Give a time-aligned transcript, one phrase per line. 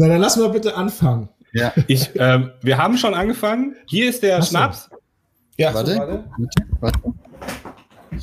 [0.00, 1.28] Na, dann lass mal bitte anfangen.
[1.52, 1.74] Ja.
[1.86, 3.76] Ich, ähm, wir haben schon angefangen.
[3.86, 4.48] Hier ist der Ach so.
[4.48, 4.88] Schnaps.
[5.58, 5.94] Ja, Warte.
[5.98, 6.24] warte.
[6.80, 7.00] Warte.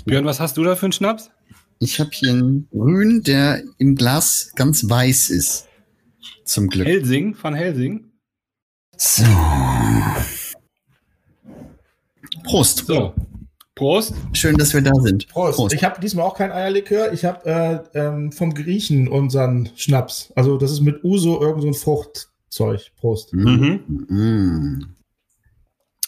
[0.06, 1.30] Björn, was hast du da für einen Schnaps?
[1.78, 5.68] Ich habe hier einen grün, der im Glas ganz weiß ist.
[6.46, 6.88] Zum Glück.
[6.88, 8.12] Helsing von Helsing.
[8.96, 9.24] So.
[12.44, 12.88] Prost.
[12.88, 13.14] So.
[13.78, 14.14] Prost.
[14.34, 15.28] Schön, dass wir da sind.
[15.30, 15.72] Prost.
[15.74, 17.14] Ich habe diesmal auch kein Eierlikör.
[17.14, 17.46] Ich habe
[17.94, 20.34] äh, ähm, vom Griechen unseren Schnaps.
[20.36, 22.92] Also das ist mit Uso irgend so ein Fruchtzeug.
[22.98, 23.34] Prost.
[23.34, 23.84] Mhm.
[24.10, 24.96] Mm.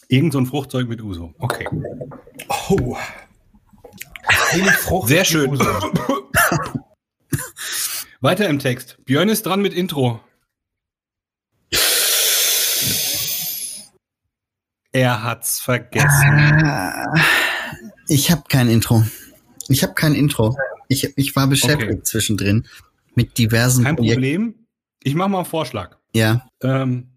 [0.07, 1.33] Irgend so ein Fruchtzeug mit Uso.
[1.37, 1.67] Okay.
[2.69, 2.97] Oh.
[4.53, 5.07] Wenig Frucht.
[5.07, 5.51] Sehr schön.
[5.51, 5.63] Uso.
[8.21, 8.97] Weiter im Text.
[9.05, 10.19] Björn ist dran mit Intro.
[14.91, 16.63] Er hat's vergessen.
[16.65, 17.13] Ah,
[18.09, 19.03] Ich habe kein Intro.
[19.67, 20.57] Ich habe kein Intro.
[20.87, 22.03] Ich, ich war beschäftigt Okay.
[22.03, 22.67] zwischendrin
[23.15, 24.15] mit diversen Kein Projekten.
[24.21, 24.55] Problem.
[25.03, 25.97] Ich mache mal einen Vorschlag.
[26.13, 26.47] Ja.
[26.63, 27.09] Ähm,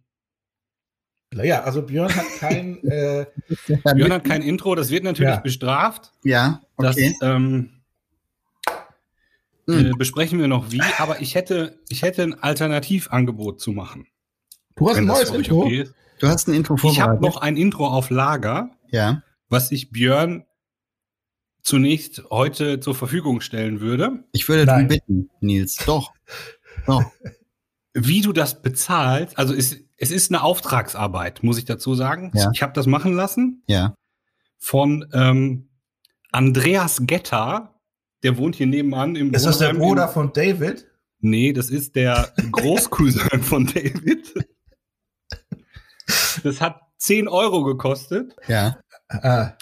[1.35, 2.85] Ja, also Björn hat kein.
[2.85, 3.25] Äh,
[3.95, 5.41] Björn hat kein Intro, das wird natürlich Ja.
[5.41, 6.13] bestraft.
[6.25, 7.17] Ja, Das okay.
[7.23, 7.71] ähm,
[9.67, 9.93] Hm.
[9.93, 14.09] äh, besprechen wir noch wie, aber ich hätte, ich hätte ein Alternativangebot zu machen.
[14.77, 15.63] du hast ein wenn das neues Intro.
[15.65, 15.89] okay.
[16.19, 17.23] Du hast ein Intro Ich habe vorbereitet.
[17.23, 19.23] noch ein Intro auf Lager, ja.
[19.49, 20.45] was ich Björn
[21.63, 24.25] zunächst heute zur Verfügung stellen würde.
[24.33, 24.89] Ich würde Nein.
[24.89, 25.77] darum bitten, Nils.
[25.87, 26.13] Doch.
[26.87, 27.05] Doch.
[27.95, 32.33] Wie du das bezahlst, also es, es ist eine Auftragsarbeit, muss ich dazu sagen.
[32.35, 32.51] Ja.
[32.53, 33.95] Ich habe das machen lassen Ja.
[34.59, 35.69] von ähm,
[36.33, 37.79] Andreas Getter,
[38.23, 40.87] der wohnt hier nebenan im Ist das der Wohnheim Bruder von David?
[41.21, 44.33] Nee, das ist der Großcousin von David.
[46.43, 48.35] Das hat 10 Euro gekostet.
[48.49, 48.79] Ja.
[49.09, 49.53] Ah,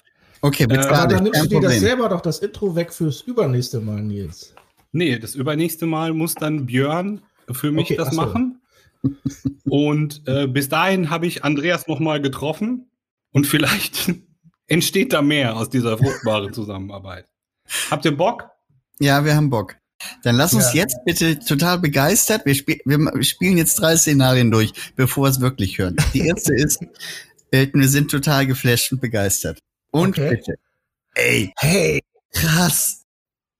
[0.42, 3.80] Okay, Äh, aber dann nimmst du dir das selber doch das Intro weg fürs übernächste
[3.80, 4.54] Mal, Nils.
[4.92, 7.20] Nee, das übernächste Mal muss dann Björn
[7.50, 8.20] für mich Okay, das ach so.
[8.22, 8.60] machen.
[9.64, 12.90] Und äh, bis dahin habe ich Andreas noch mal getroffen
[13.32, 14.12] und vielleicht
[14.66, 17.26] entsteht da mehr aus dieser fruchtbaren Zusammenarbeit.
[17.90, 18.48] Habt ihr Bock?
[18.98, 19.76] Ja, wir haben Bock.
[20.22, 20.82] Dann lass uns Ja.
[20.82, 22.44] jetzt bitte total begeistert.
[22.46, 25.96] Wir, spiel, wir spielen jetzt drei Szenarien durch, bevor wir es wirklich hören.
[26.14, 26.80] Die erste ist,
[27.50, 29.58] Elton, wir sind total geflasht und begeistert.
[29.90, 30.30] Und Okay.
[30.36, 30.54] bitte.
[31.14, 32.00] Ey, Hey,
[32.32, 33.04] krass.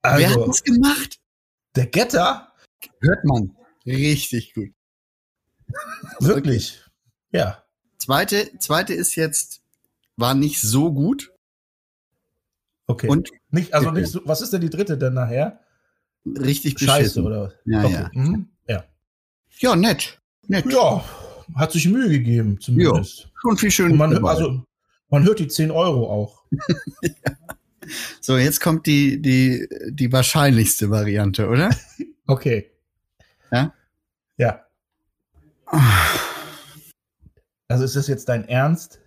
[0.03, 1.19] Wer hat also das gemacht?
[1.77, 2.53] der Getter,
[3.01, 3.57] Hört man.
[3.87, 4.71] Richtig gut.
[6.21, 6.81] wirklich.
[7.33, 7.63] Ja.
[7.99, 9.61] Zweite, zweite ist jetzt,
[10.17, 11.33] war nicht so gut.
[12.87, 13.09] Okay.
[13.09, 15.61] Und nicht, also nicht so, was ist denn die dritte denn nachher?
[16.27, 17.27] richtig Scheiße, beschissen.
[17.27, 17.53] oder?
[17.65, 17.93] Ja, okay.
[17.95, 18.11] ja.
[18.13, 18.49] Mhm.
[18.67, 18.85] ja.
[19.59, 20.19] Ja, nett.
[20.49, 20.67] Nett.
[20.73, 21.05] Ja,
[21.55, 23.31] hat sich Mühe gegeben, zumindest.
[23.41, 23.97] Schon viel schön.
[23.97, 24.65] Man, also,
[25.11, 26.43] man hört die 10 Euro auch.
[28.21, 31.71] so, jetzt kommt die, die, die wahrscheinlichste Variante, oder?
[32.27, 32.71] Okay.
[33.51, 33.75] Ja?
[34.37, 34.65] Ja.
[37.67, 39.01] Also ist das jetzt dein Ernst?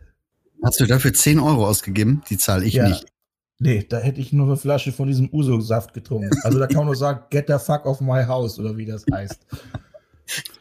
[0.61, 2.21] Hast du dafür 10 Euro ausgegeben?
[2.29, 2.89] Die zahle ich Ja.
[2.89, 3.05] nicht.
[3.59, 6.31] Nee, da hätte ich nur eine Flasche von diesem Uso-Saft getrunken.
[6.43, 9.05] Also da kann man nur sagen, get the fuck off my house oder wie das
[9.09, 9.39] heißt.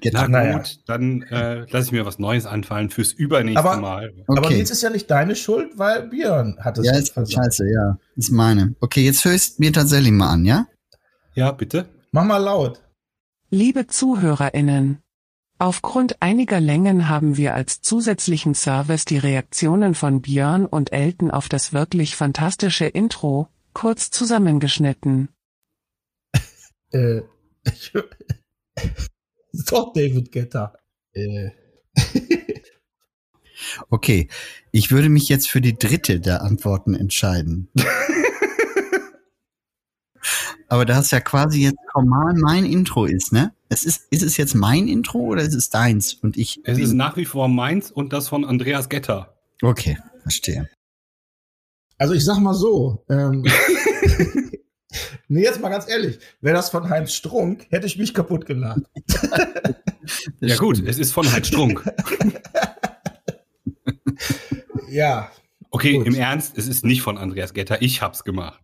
[0.00, 0.58] Get Na Naja.
[0.58, 4.12] gut, dann äh, lasse ich mir was Neues anfallen fürs übernächste Aber- Mal.
[4.28, 4.58] Aber Okay.
[4.58, 7.44] jetzt ist ja nicht deine Schuld, weil Björn hat es Ja, ist versagt.
[7.44, 7.98] scheiße, ja.
[8.16, 8.74] Ist meine.
[8.80, 10.66] Okay, jetzt hörst mir tatsächlich mal an, ja?
[11.34, 11.88] Ja, bitte.
[12.10, 12.82] Mach mal laut.
[13.50, 14.98] Liebe ZuhörerInnen.
[15.58, 21.48] Aufgrund einiger Längen haben wir als zusätzlichen Service die Reaktionen von Björn und Elton auf
[21.48, 25.28] das wirklich fantastische Intro kurz zusammengeschnitten.
[26.90, 27.20] Äh,
[27.64, 27.92] ich,
[29.52, 30.74] doch David Getter.
[31.12, 31.50] Äh,
[33.90, 34.28] Okay.
[34.70, 37.68] Ich würde mich jetzt für die dritte der Antworten entscheiden.
[40.68, 43.52] Aber da es ja quasi jetzt formal mein Intro ist, ne?
[43.68, 46.14] Es ist, ist es jetzt mein Intro oder ist es deins?
[46.14, 46.60] Und ich.
[46.64, 49.36] Es ist nach wie vor meins und das von Andreas Getter.
[49.62, 50.70] okay, verstehe.
[51.98, 53.04] also ich sag mal so.
[53.10, 53.44] Ähm,
[55.28, 56.18] nee, jetzt mal ganz ehrlich.
[56.40, 58.80] Wäre das von Heinz Strunk, hätte ich mich kaputt gelacht.
[60.40, 61.88] Ja gut, es ist von Heinz Strunk.
[64.88, 65.30] Ja,
[65.74, 66.06] Okay, Gut.
[66.06, 67.80] im Ernst, es ist nicht von Andreas Getter.
[67.80, 68.60] Ich hab's gemacht.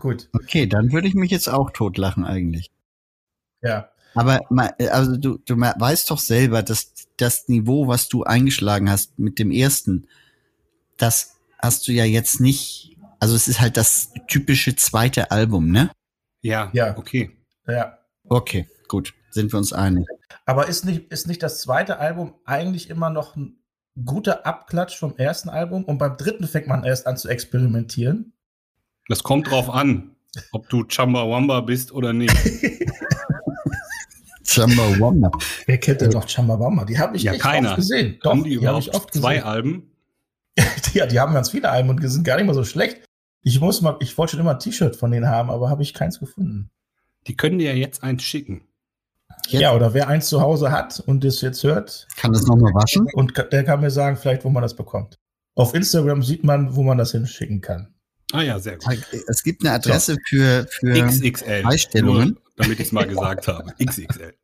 [0.00, 0.28] gut.
[0.32, 2.70] Okay, dann würde ich mich jetzt auch totlachen eigentlich.
[3.60, 3.90] Ja.
[4.14, 4.40] Aber
[4.92, 9.50] also du, du weißt doch selber, dass das Niveau, was du eingeschlagen hast mit dem
[9.50, 10.06] ersten,
[10.96, 12.95] das hast du ja jetzt nicht.
[13.20, 15.90] Also es ist halt das typische zweite Album, ne?
[16.42, 16.96] Ja, Ja.
[16.96, 17.30] okay.
[17.66, 17.98] Ja.
[18.28, 20.06] Okay, gut, sind wir uns einig.
[20.44, 23.58] Aber ist nicht, ist nicht das zweite Album eigentlich immer noch ein
[24.04, 28.32] guter Abklatsch vom ersten Album und beim dritten fängt man erst an zu experimentieren.
[29.08, 30.14] Das kommt drauf an,
[30.52, 32.34] ob du Chumbawamba bist oder nicht.
[34.44, 35.30] Chumbawamba.
[35.66, 36.84] Wer kennt denn noch Chumbawamba?
[36.84, 37.70] Die habe ich Ja, echt keiner.
[37.70, 38.18] oft gesehen.
[38.22, 39.48] Doch, Haben die die habe überhaupt ich oft zwei gesehen.
[39.48, 39.90] Alben?
[40.94, 43.04] ja, die haben ganz viele Alben und die sind gar nicht mal so schlecht.
[43.46, 45.94] Ich muss mal, ich wollte schon immer ein T-Shirt von denen haben, aber habe ich
[45.94, 46.68] keins gefunden.
[47.28, 48.62] Die können dir ja jetzt eins schicken.
[49.46, 52.74] Jetzt Ja, oder wer eins zu Hause hat und das jetzt hört, kann das nochmal
[52.74, 53.06] waschen.
[53.14, 55.20] und der kann mir sagen, vielleicht, wo man das bekommt.
[55.54, 57.94] Auf Instagram sieht man, wo man das hinschicken kann.
[58.32, 58.98] Ah ja, sehr gut.
[59.28, 61.62] Es gibt eine Adresse für, für XXL.
[61.62, 62.30] Freistellungen.
[62.30, 63.72] Nur, damit ich es mal gesagt habe.
[63.84, 64.34] XXL.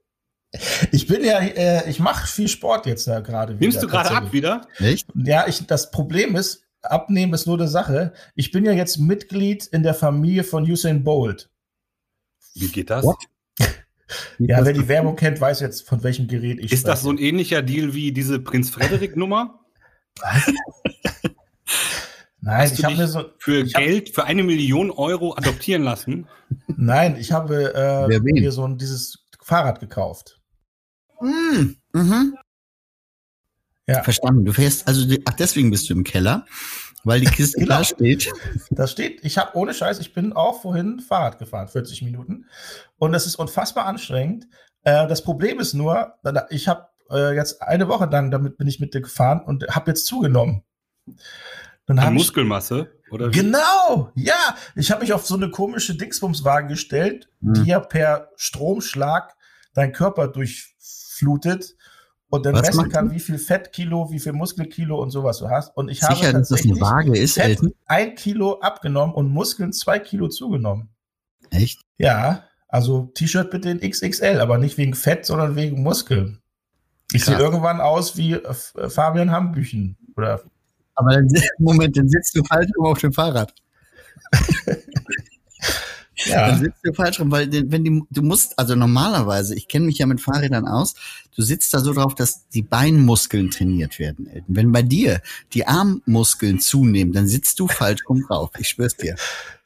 [0.92, 3.56] Ich bin ja, äh, ich mache viel Sport jetzt da gerade.
[3.56, 4.68] Nimmst du gerade ab wieder?
[4.78, 5.08] Echt?
[5.14, 8.12] Ja, ich, das Problem ist, abnehmen ist nur eine Sache.
[8.34, 11.50] Ich bin ja jetzt Mitglied in der Familie von Usain Bolt.
[12.54, 13.04] Wie geht das?
[13.04, 13.16] What?
[14.38, 17.24] Ja, wer die Werbung kennt, weiß jetzt, von welchem Gerät ich Ist das so spreche.
[17.24, 19.58] ein ähnlicher Deal wie diese Prinz Frederik-Nummer?
[22.44, 25.82] Nein, Hast ich habe mir so, Für Ich hab- Geld, für eine Million Euro adoptieren
[25.82, 26.26] lassen?
[26.66, 30.40] nein, ich habe äh, mir so ein, dieses Fahrrad gekauft.
[31.20, 32.36] Hm, mhm.
[33.88, 34.02] Ja.
[34.02, 34.44] Verstanden.
[34.44, 36.46] Du fährst, also ach, deswegen bist du im Keller,
[37.04, 37.78] weil die Kiste Genau.
[37.78, 38.32] da steht.
[38.70, 42.46] Da steht, ich habe ohne Scheiß, ich bin auch vorhin Fahrrad gefahren, 40 Minuten.
[42.98, 44.46] Und das ist unfassbar anstrengend.
[44.84, 46.14] Äh, das Problem ist nur,
[46.50, 49.90] ich habe äh, jetzt eine Woche lang, damit bin ich mit dir gefahren und habe
[49.90, 50.62] jetzt zugenommen.
[51.86, 52.92] Dann An Muskelmasse?
[53.10, 53.38] Oder wie?
[53.38, 57.54] genau, ja, ich habe mich auf so eine komische Dingsbumswaage gestellt, Hm.
[57.54, 59.34] die ja per Stromschlag
[59.74, 61.74] deinen Körper durchflutet
[62.32, 65.76] und dann Was messen kann, wie viel Fettkilo, wie viel Muskelkilo und sowas du hast.
[65.76, 67.74] Und ich Sicher, habe dass das eine Waage ist, Fett Elton?
[67.84, 70.88] ein Kilo abgenommen und Muskeln zwei Kilo zugenommen.
[71.50, 71.82] Echt?
[71.98, 76.40] Ja, also T-Shirt bitte in XXL, aber nicht wegen Fett, sondern wegen Muskeln.
[77.12, 79.98] Ich sehe irgendwann aus wie äh, äh, Fabian Hambüchen.
[80.16, 80.40] Oder
[80.94, 81.28] Aber dann,
[81.58, 83.52] Moment, dann sitzt du falsch rum auf dem Fahrrad.
[86.28, 89.86] Dann ja, sitzt du falsch rum, weil wenn die, du musst, also normalerweise, ich kenne
[89.86, 90.94] mich ja mit Fahrrädern aus,
[91.34, 94.26] du sitzt da so drauf, dass die Beinmuskeln trainiert werden.
[94.26, 94.44] Elton.
[94.56, 95.20] Wenn bei dir
[95.52, 98.50] die Armmuskeln zunehmen, dann sitzt du falsch rum drauf.
[98.58, 99.16] Ich schwör's dir.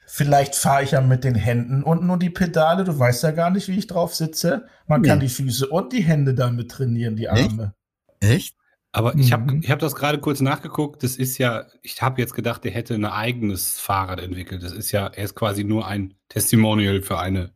[0.07, 2.85] vielleicht fahre ich ja mit den Händen und nur die Pedale.
[2.85, 4.67] Du weißt ja gar nicht, wie ich drauf sitze.
[4.87, 5.27] Man kann Nee.
[5.27, 7.51] die Füße und die Hände damit trainieren, die Echt?
[7.51, 7.75] Arme.
[8.21, 8.57] Echt?
[8.97, 9.61] Aber ich habe Mhm.
[9.63, 11.03] ich hab das gerade kurz nachgeguckt.
[11.03, 14.63] Das ist ja, ich habe jetzt gedacht, der hätte ein eigenes Fahrrad entwickelt.
[14.63, 17.53] Das ist ja, er ist quasi nur ein Testimonial für eine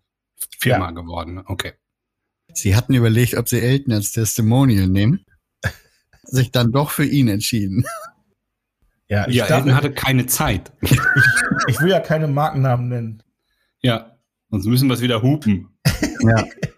[0.58, 1.42] Firma geworden.
[1.46, 1.72] Okay.
[2.52, 5.25] Sie hatten überlegt, ob sie Elton als Testimonial nehmen.
[6.25, 7.87] Sich dann doch für ihn entschieden.
[9.08, 10.72] Ja, ich, ja, darf, Elton hatte keine Zeit.
[10.82, 13.22] ich will ja keine Markennamen nennen.
[13.81, 14.19] Ja,
[14.50, 15.70] sonst müssen wir es wieder hupen.
[16.20, 16.44] Ja.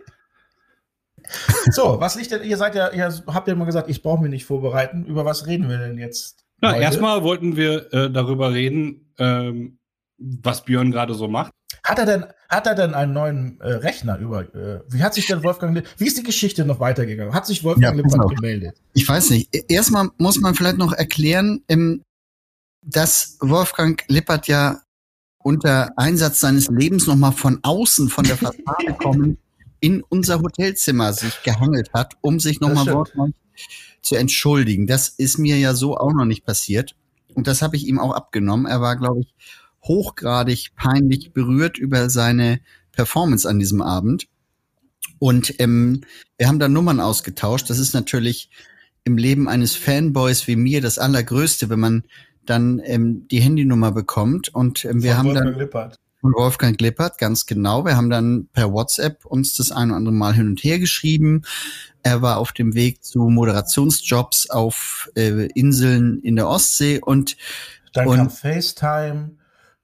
[1.72, 2.42] So, was liegt denn?
[2.42, 5.04] Ihr seid ja, ihr habt ja immer gesagt, ich brauche mich nicht vorbereiten.
[5.06, 6.44] Über was reden wir denn jetzt?
[6.60, 6.82] Na, heute?
[6.82, 9.78] erstmal wollten wir äh, darüber reden, ähm,
[10.18, 11.52] was Björn gerade so macht.
[11.84, 14.42] Hat er denn, hat er denn einen neuen äh, Rechner über?
[14.54, 17.32] Äh, wie hat sich denn Wolfgang, Lipp- wie ist die Geschichte noch weitergegangen?
[17.34, 18.34] Hat sich Wolfgang Ja, auf.
[18.34, 18.76] gemeldet?
[18.92, 19.48] Ich weiß nicht.
[19.70, 22.02] Erstmal muss man vielleicht noch erklären, ähm,
[22.84, 24.80] dass Wolfgang Lippert ja
[25.38, 29.38] unter Einsatz seines Lebens nochmal von außen, von der Fassade kommen,
[29.82, 33.34] in unser Hotelzimmer sich gehangelt hat, um sich nochmal wortreich
[34.00, 34.86] zu entschuldigen.
[34.86, 36.94] Das ist mir ja so auch noch nicht passiert.
[37.34, 38.66] Und das habe ich ihm auch abgenommen.
[38.66, 39.34] Er war, glaube ich,
[39.82, 42.60] hochgradig peinlich berührt über seine
[42.92, 44.28] Performance an diesem Abend.
[45.18, 46.02] Und ähm,
[46.38, 47.68] wir haben da Nummern ausgetauscht.
[47.68, 48.50] Das ist natürlich
[49.02, 52.04] im Leben eines Fanboys wie mir das Allergrößte, wenn man
[52.46, 54.54] dann ähm, die Handynummer bekommt.
[54.54, 55.98] Und ähm, wir Von haben Wolfgang dann Lippert.
[56.22, 57.84] Von Wolfgang Lippert, ganz genau.
[57.84, 61.42] Wir haben dann per WhatsApp uns das ein oder andere Mal hin und her geschrieben.
[62.04, 67.36] Er war auf dem Weg zu Moderationsjobs auf äh, Inseln in der Ostsee und
[67.92, 69.32] Dann Und- kam FaceTime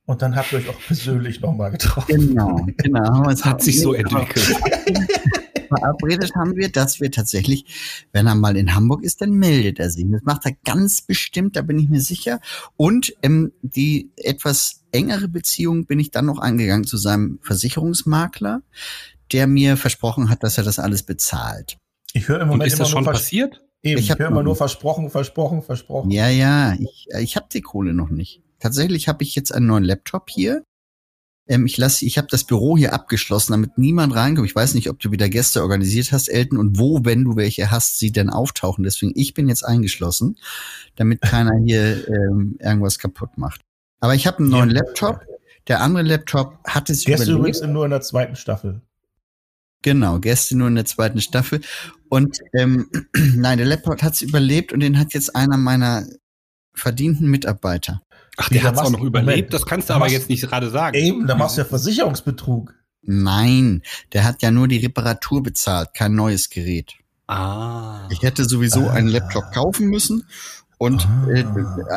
[0.06, 2.28] und dann habt ihr euch auch persönlich nochmal getroffen.
[2.28, 4.46] genau, genau, uns Hat sich so entwickelt.
[5.68, 7.66] verabredet haben wir, dass wir tatsächlich,
[8.12, 10.06] wenn er mal in Hamburg ist, dann meldet er sich.
[10.10, 12.40] Das macht er ganz bestimmt, da bin ich mir sicher.
[12.76, 18.62] Und ähm, die etwas engere Beziehung bin ich dann noch eingegangen zu seinem Versicherungsmakler,
[19.32, 21.76] der mir versprochen hat, dass er das alles bezahlt.
[22.12, 23.62] Ich höre im Und Moment ist das immer schon passiert?
[23.82, 26.10] Eben, Ich ich höre immer nur versprochen, versprochen, versprochen.
[26.10, 28.42] Ja, ja, ich, ich habe die Kohle noch nicht.
[28.58, 30.64] Tatsächlich habe ich jetzt einen neuen Laptop hier.
[31.48, 34.48] Ähm, ich lasse, ich habe das Büro hier abgeschlossen, damit niemand reinkommt.
[34.48, 37.70] Ich weiß nicht, ob du wieder Gäste organisiert hast, Elton, und wo, wenn du welche
[37.70, 38.84] hast, sie denn auftauchen.
[38.84, 40.36] Deswegen, ich bin jetzt eingeschlossen,
[40.96, 43.60] damit keiner hier ähm, irgendwas kaputt macht.
[44.00, 44.76] Aber ich habe einen neuen Ja.
[44.82, 45.20] Laptop.
[45.66, 47.28] Der andere Laptop hat es ist überlebt.
[47.28, 48.80] übrigens nur in der zweiten Staffel.
[49.82, 51.60] Genau, Gäste nur in der zweiten Staffel.
[52.08, 52.88] Und ähm,
[53.36, 56.04] nein, der Laptop hat es überlebt und den hat jetzt einer meiner
[56.74, 58.02] verdienten Mitarbeiter.
[58.36, 59.30] Ach, der hat es auch noch überlebt.
[59.36, 59.54] Moment.
[59.54, 60.96] Das kannst du Du aber machst- jetzt nicht gerade sagen.
[60.96, 62.74] Eben, da machst du ja Versicherungsbetrug.
[63.02, 66.94] Nein, der hat ja nur die Reparatur bezahlt, kein neues Gerät.
[67.26, 68.08] Ah.
[68.10, 68.92] Ich hätte sowieso Ah.
[68.94, 70.24] einen Laptop kaufen müssen.
[70.78, 71.26] Und Ah.
[71.28, 71.44] äh,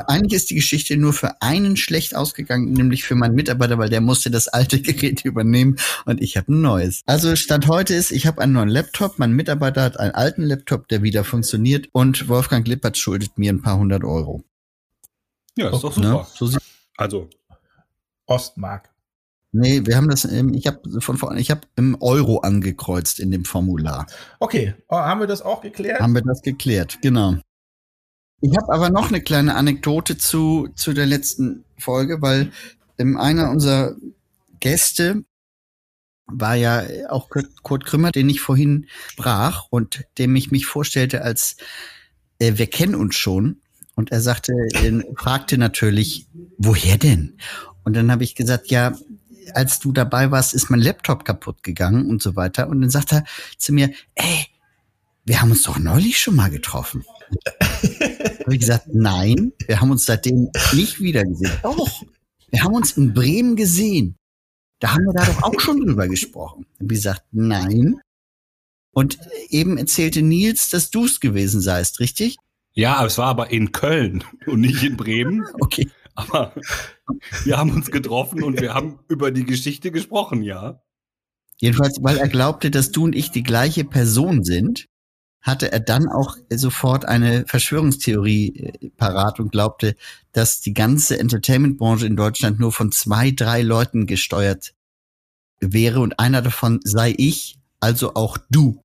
[0.07, 4.01] eigentlich ist die Geschichte nur für einen schlecht ausgegangen, nämlich für meinen Mitarbeiter, weil der
[4.01, 7.03] musste das alte Gerät übernehmen und ich habe ein neues.
[7.05, 10.87] Also Stand heute ist, ich habe einen neuen Laptop, mein Mitarbeiter hat einen alten Laptop,
[10.87, 14.43] der wieder funktioniert und Wolfgang Lippert schuldet mir ein paar hundert Euro.
[15.57, 16.03] Ja, ist doch Ne?
[16.03, 16.27] super.
[16.33, 16.61] So sieht
[16.97, 17.29] Also,
[18.25, 18.89] Ostmark.
[19.53, 23.31] Nee, wir haben das, ähm, ich habe von vorne, ich habe im Euro angekreuzt in
[23.31, 24.07] dem Formular.
[24.39, 25.99] Okay, oh, haben wir das auch geklärt?
[25.99, 27.35] Haben wir das geklärt, genau.
[28.41, 32.51] Ich habe aber noch eine kleine Anekdote zu, zu der letzten Folge, weil
[32.97, 33.95] ähm, einer unserer
[34.59, 35.23] Gäste
[36.25, 41.57] war ja auch Kurt, Krümmer, den ich vorhin sprach und dem ich mich vorstellte als
[42.39, 43.61] äh, wir kennen uns schon.
[43.95, 47.37] Und er sagte, äh, fragte natürlich, woher denn?
[47.83, 48.93] Und dann habe ich gesagt, ja,
[49.53, 52.69] als du dabei warst, ist mein Laptop kaputt gegangen und so weiter.
[52.69, 53.23] Und dann sagt er
[53.57, 54.47] zu mir, ey,
[55.25, 57.03] wir haben uns doch neulich schon mal getroffen.
[58.43, 61.51] habe ich gesagt, nein, wir haben uns seitdem nicht wieder gesehen.
[61.63, 62.03] Doch,
[62.49, 64.15] wir haben uns in Bremen gesehen.
[64.79, 66.65] Da haben wir da doch auch schon drüber gesprochen.
[66.75, 68.01] Habe ich gesagt, nein.
[68.93, 69.19] Und
[69.49, 72.37] eben erzählte Nils, dass du es gewesen seist, richtig?
[72.73, 75.45] ja, es war aber in Köln und nicht in Bremen.
[75.59, 75.89] Okay.
[76.13, 76.53] Aber
[77.45, 80.81] wir haben uns getroffen und wir haben über die Geschichte gesprochen, ja.
[81.57, 84.87] Jedenfalls, weil er glaubte, dass du und ich die gleiche Person sind,
[85.41, 89.95] hatte er dann auch sofort eine Verschwörungstheorie äh, parat und glaubte,
[90.31, 94.73] dass die ganze Entertainment-Branche in Deutschland nur von zwei, drei Leuten gesteuert
[95.59, 98.83] wäre und einer davon sei ich, also auch du.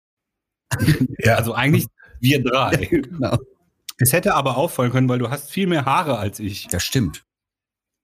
[1.19, 1.87] Ja, Also eigentlich
[2.21, 2.87] wir drei.
[2.91, 3.39] Genau.
[3.99, 6.69] Es hätte aber auffallen können, weil du hast viel mehr Haare als ich.
[6.69, 7.25] Das stimmt.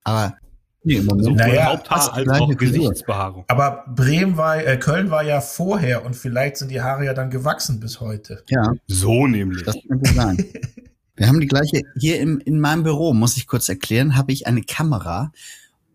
[0.05, 0.39] Aber
[0.85, 2.57] nee, im Moment Sowohl Naja, hast Haupthaar als auch.
[2.57, 3.45] Gesichtsbehaarung.
[3.49, 7.31] aber Bremen war, äh, Köln war ja vorher und vielleicht sind die Haare ja dann
[7.31, 8.43] gewachsen bis heute.
[8.49, 9.65] Ja, So nämlich.
[9.65, 10.45] das könnte sein.
[11.17, 14.47] Wir haben die gleiche, hier im, in meinem Büro, muss ich kurz erklären, habe ich
[14.47, 15.31] eine Kamera,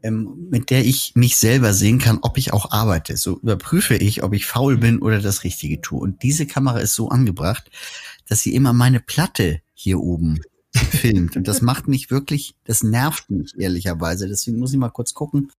[0.03, 3.17] ähm, mit der ich mich selber sehen kann, ob ich auch arbeite.
[3.17, 5.99] So überprüfe ich, ob ich faul bin oder das Richtige tue.
[5.99, 7.69] Und diese Kamera ist so angebracht,
[8.29, 10.39] dass sie immer meine Platte hier oben
[10.77, 11.35] filmt.
[11.35, 14.27] Und das macht mich wirklich, das nervt mich ehrlicherweise.
[14.27, 15.51] Deswegen muss ich mal kurz gucken,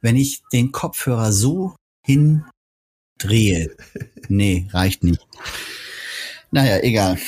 [0.00, 3.76] wenn ich den Kopfhörer so hindrehe.
[4.28, 5.26] Nee, reicht nicht.
[6.50, 7.18] Naja, egal.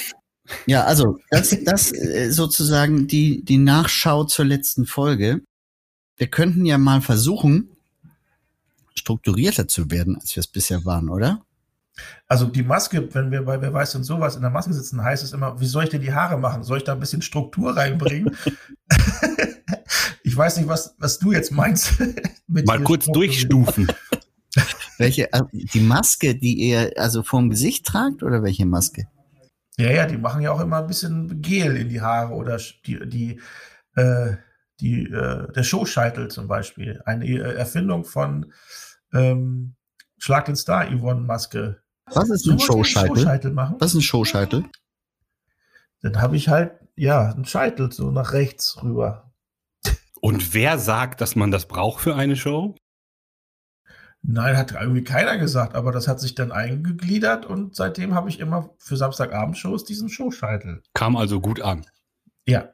[0.67, 5.43] Ja, also das, das äh, sozusagen die, die Nachschau zur letzten Folge.
[6.17, 7.71] Wir könnten ja mal versuchen,
[8.95, 11.44] strukturierter zu werden, als wir es bisher waren, oder?
[12.27, 15.23] Also die Maske, wenn wir bei Wer weiß und sowas in der Maske sitzen, heißt
[15.23, 16.63] es immer, wie soll ich dir die Haare machen?
[16.63, 18.37] Soll ich da ein bisschen Struktur reinbringen?
[20.23, 22.01] ich weiß nicht, was, was du jetzt meinst.
[22.47, 23.27] mit Mal kurz Struktur.
[23.27, 23.89] durchstufen.
[24.99, 29.09] Welche, äh, die Maske, die ihr also vorm Gesicht tragt oder welche Maske?
[29.77, 33.09] Ja, ja, die machen ja auch immer ein bisschen Gel in die Haare oder die,
[33.09, 33.41] die,
[33.97, 34.37] äh,
[34.81, 37.03] die, äh, der Showscheitel zum Beispiel.
[37.05, 38.53] Eine äh, Erfindung von
[39.13, 39.75] ähm,
[40.19, 41.83] Schlag den Star Yvonne Maske.
[42.07, 43.17] Was ist ein Showscheitel?
[43.17, 43.77] Showscheitel machen.
[43.79, 44.65] Was ist ein Showscheitel?
[46.03, 49.33] Dann habe ich halt, ja, einen Scheitel so nach rechts rüber.
[50.21, 52.75] Und wer sagt, dass man das braucht für eine Show?
[54.23, 58.41] Nein, hat irgendwie keiner gesagt, aber das hat sich dann eingegliedert und seitdem habe ich
[58.41, 60.83] immer für Samstagabendshows diesen Showscheitel.
[60.95, 61.85] Kam also gut an.
[62.47, 62.71] Ja,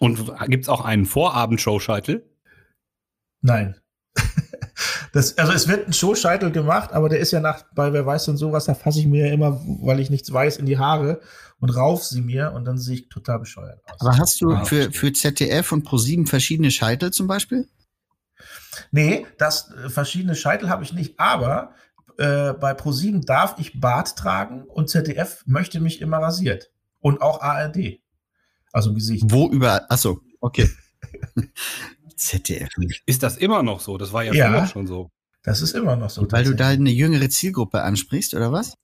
[0.00, 2.28] Und gibt's auch einen Vorabend-Show-Scheitel?
[3.40, 3.76] nein.
[5.12, 8.28] Das, also es wird ein Showscheitel gemacht, aber der ist ja nach, bei Wer weiß
[8.28, 11.20] und sowas, da fasse ich mir ja immer, weil ich nichts weiß, in die Haare
[11.58, 14.00] und rauf sie mir und dann sehe ich total bescheuert aus.
[14.00, 17.68] Aber hast du für, für ZDF und Pro7 verschiedene Scheitel zum Beispiel?
[18.92, 21.74] Nee, das äh, verschiedene Scheitel habe ich nicht, aber
[22.18, 26.70] äh, bei ProSieben darf ich Bart tragen und ZDF möchte mich immer rasiert.
[27.00, 28.00] Und auch ARD.
[28.72, 29.24] Also im Gesicht.
[29.26, 29.86] Wo überall?
[29.88, 30.68] Achso, okay.
[32.20, 33.02] ZDF nicht.
[33.06, 33.98] Ist das immer noch so?
[33.98, 34.66] Das war ja, Ja.
[34.66, 35.10] schon so.
[35.42, 36.30] Das ist immer noch so.
[36.30, 38.74] Weil du da eine jüngere Zielgruppe ansprichst, oder was?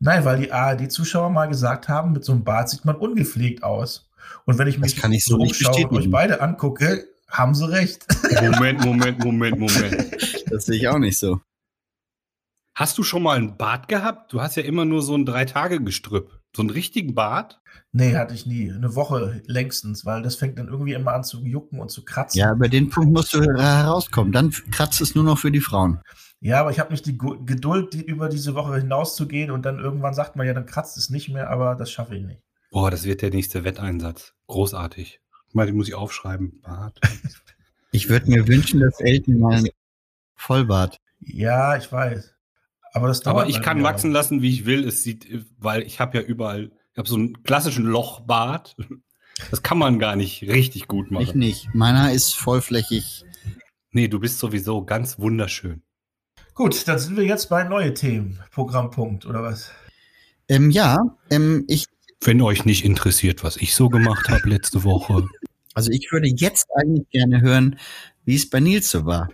[0.00, 4.10] Nein, weil die ARD-Zuschauer mal gesagt haben, mit so einem Bart sieht man ungepflegt aus.
[4.46, 7.54] Und wenn ich Das mich kann ich so nicht umschaue und euch beide angucke, haben
[7.54, 8.06] sie recht.
[8.42, 10.06] Moment, Moment, Moment, Moment.
[10.50, 11.40] Das sehe ich auch nicht so.
[12.74, 14.32] Hast du schon mal einen Bart gehabt?
[14.32, 16.39] Du hast ja immer nur so ein Drei-Tage-Gestrüpp.
[16.54, 17.60] So einen richtigen Bart?
[17.92, 18.70] nee, hatte ich nie.
[18.72, 22.38] Eine Woche längstens, weil das fängt dann irgendwie immer an zu jucken und zu kratzen.
[22.38, 24.32] Ja, über den Punkt musst du herauskommen.
[24.32, 26.00] Dann kratzt es nur noch für die Frauen.
[26.40, 30.14] Ja, aber ich habe nicht die Geduld, die über diese Woche hinauszugehen und dann irgendwann
[30.14, 32.42] sagt man ja, dann kratzt es nicht mehr, aber das schaffe ich nicht.
[32.70, 34.32] Boah, das wird der nächste Wetteinsatz.
[34.46, 35.20] Großartig.
[35.52, 36.60] Mal, die muss ich aufschreiben.
[36.62, 37.00] Bart.
[37.92, 39.64] Ich würde mir wünschen, dass Elton mal
[40.36, 41.00] Vollbart.
[41.18, 42.34] Ja, ich weiß.
[42.92, 43.92] Aber das Aber ich kann ein Jahr.
[43.92, 44.84] wachsen lassen, wie ich will.
[44.86, 45.26] Es sieht,
[45.58, 48.76] weil ich habe ja überall, ich habe so einen klassischen Lochbart.
[49.50, 51.38] Das kann man gar nicht richtig gut Ich machen.
[51.38, 51.74] nicht.
[51.74, 53.24] Meiner ist vollflächig.
[53.92, 55.82] Nee, du bist sowieso ganz wunderschön.
[56.54, 58.38] Gut, dann sind wir jetzt bei neue Themen.
[58.50, 59.70] Programmpunkt, oder was?
[60.48, 60.98] Ähm, ja,
[61.30, 61.86] ähm, ich,
[62.20, 65.26] Wenn euch nicht interessiert, was ich so gemacht habe letzte Woche.
[65.74, 67.78] also ich würde jetzt eigentlich gerne hören,
[68.24, 69.28] wie es bei Nils so war.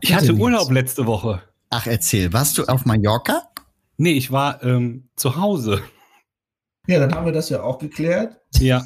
[0.00, 0.32] Ich hatte.
[0.34, 1.42] Urlaub letzte Woche.
[1.76, 3.48] Ach, erzähl, warst du auf Mallorca?
[3.96, 5.82] Nee, ich war ähm, zu Hause.
[6.86, 8.40] Ja, dann haben wir das ja auch geklärt.
[8.60, 8.84] Ja.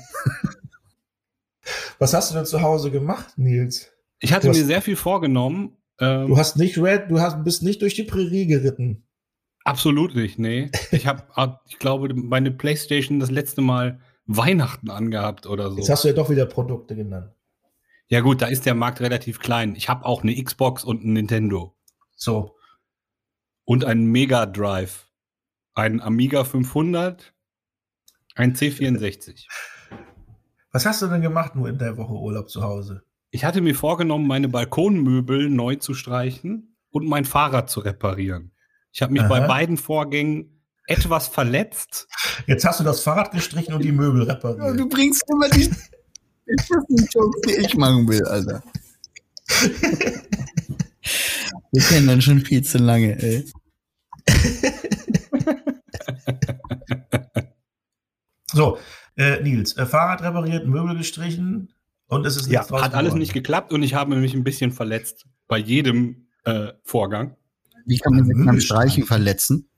[1.98, 3.88] Was hast du denn zu Hause gemacht, Nils?
[4.20, 5.76] Ich hatte Du hast- mir sehr viel vorgenommen.
[6.00, 9.04] Ähm, Du hast nicht Red, du hast, bist nicht durch die Prärie geritten.
[9.64, 10.70] absolut nicht, nee.
[10.92, 11.24] Ich habe,
[11.68, 15.92] ich glaube, meine Playstation das letzte Mal Weihnachten angehabt oder Jetzt so.
[15.92, 17.32] hast du ja doch wieder Produkte genannt.
[18.08, 19.74] Ja gut, da ist der Markt relativ klein.
[19.76, 21.74] Ich habe auch eine Xbox und ein Nintendo.
[22.16, 22.54] So.
[23.68, 25.08] Und ein Mega Drive,
[25.74, 27.34] ein Amiga 500,
[28.34, 29.44] ein C64.
[30.72, 33.02] Was hast du denn gemacht nur in der Woche Urlaub zu Hause?
[33.30, 38.52] Ich hatte mir vorgenommen, meine Balkonmöbel neu zu streichen und mein Fahrrad zu reparieren.
[38.90, 39.46] Ich habe mich bei Aha.
[39.46, 42.08] beiden Vorgängen etwas verletzt.
[42.46, 44.80] Jetzt hast du das Fahrrad gestrichen und die Möbel repariert.
[44.80, 45.68] Du bringst immer die
[46.88, 48.62] die Jokes, die ich machen will, Alter.
[51.72, 53.44] Wir kennen dann schon viel zu lange, ey.
[58.52, 58.78] So,
[59.16, 61.68] äh, Nils, äh, Fahrrad repariert, Möbel gestrichen
[62.06, 63.18] und es ist Ja, nichts hat alles geworden.
[63.18, 67.36] nicht geklappt und ich habe mich ein bisschen verletzt bei jedem äh, Vorgang.
[67.84, 69.68] Wie kann man sich beim Streichen verletzen?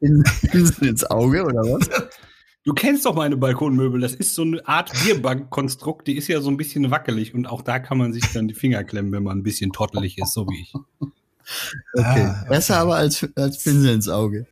[0.00, 1.88] In, in, ins Auge oder was?
[2.64, 4.00] Du kennst doch meine Balkonmöbel.
[4.00, 7.62] Das ist so eine Art Bierbankkonstrukt, die ist ja so ein bisschen wackelig und auch
[7.62, 10.46] da kann man sich dann die Finger klemmen, wenn man ein bisschen tottelig ist, so
[10.46, 10.72] wie ich.
[11.94, 12.04] Okay.
[12.04, 12.48] Ah, okay.
[12.48, 14.46] Besser aber als, als Pinsel ins Auge.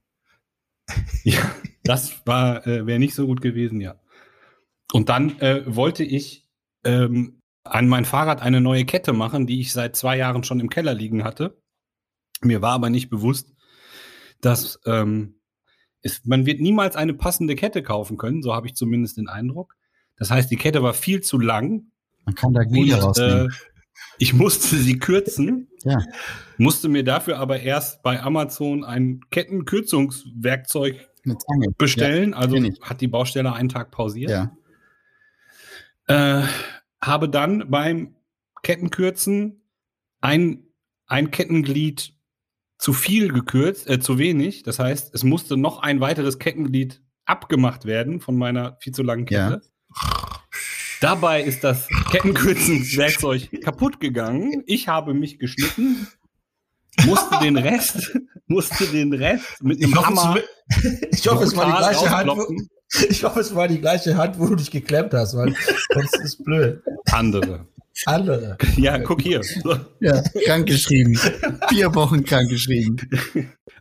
[1.22, 4.00] Ja, das war äh, wäre nicht so gut gewesen, ja.
[4.90, 6.48] Und dann äh, wollte ich
[6.82, 10.70] ähm, an mein Fahrrad eine neue Kette machen, die ich seit zwei Jahren schon im
[10.70, 11.60] Keller liegen hatte.
[12.40, 13.52] Mir war aber nicht bewusst,
[14.40, 15.40] dass ähm,
[16.02, 19.76] es, man wird niemals eine passende Kette kaufen können, so habe ich zumindest den Eindruck.
[20.16, 21.90] Das heißt, die Kette war viel zu lang
[22.24, 23.54] Man kann da Glieder äh, rausnehmen.
[24.18, 25.98] Ich musste sie kürzen, Ja.
[26.56, 31.08] musste mir dafür aber erst bei Amazon ein Kettenkürzungswerkzeug
[31.76, 32.34] bestellen.
[32.34, 32.80] also kenn ich.
[32.80, 34.30] hat die Baustelle einen Tag pausiert.
[34.30, 34.56] Ja.
[36.06, 36.46] Äh,
[37.02, 38.14] habe dann beim
[38.62, 39.62] Kettenkürzen
[40.20, 40.64] ein,
[41.06, 42.14] ein Kettenglied
[42.78, 44.62] zu viel gekürzt, äh, zu wenig.
[44.62, 49.26] Das heißt, es musste noch ein weiteres Kettenglied abgemacht werden von meiner viel zu langen
[49.26, 49.60] Kette.
[51.00, 54.64] Dabei ist das Kettenkürzungswerkzeug kaputt gegangen.
[54.66, 56.08] Ich habe mich geschnitten,
[57.04, 60.36] musste den Rest, musste den Rest mit einem Ich hoffe, Hammer
[60.68, 62.28] es, ich hoffe, es war die gleiche Hand.
[62.28, 62.46] Wo,
[63.08, 65.54] ich hoffe, es war die gleiche Hand, wo du dich geklemmt hast, weil
[65.94, 66.82] sonst ist es blöd.
[67.12, 67.66] Andere.
[68.06, 68.56] Andere.
[68.76, 69.42] Ja, guck hier.
[69.42, 69.76] So.
[70.00, 71.18] Ja, krankgeschrieben.
[71.68, 72.96] Vier Wochen krankgeschrieben.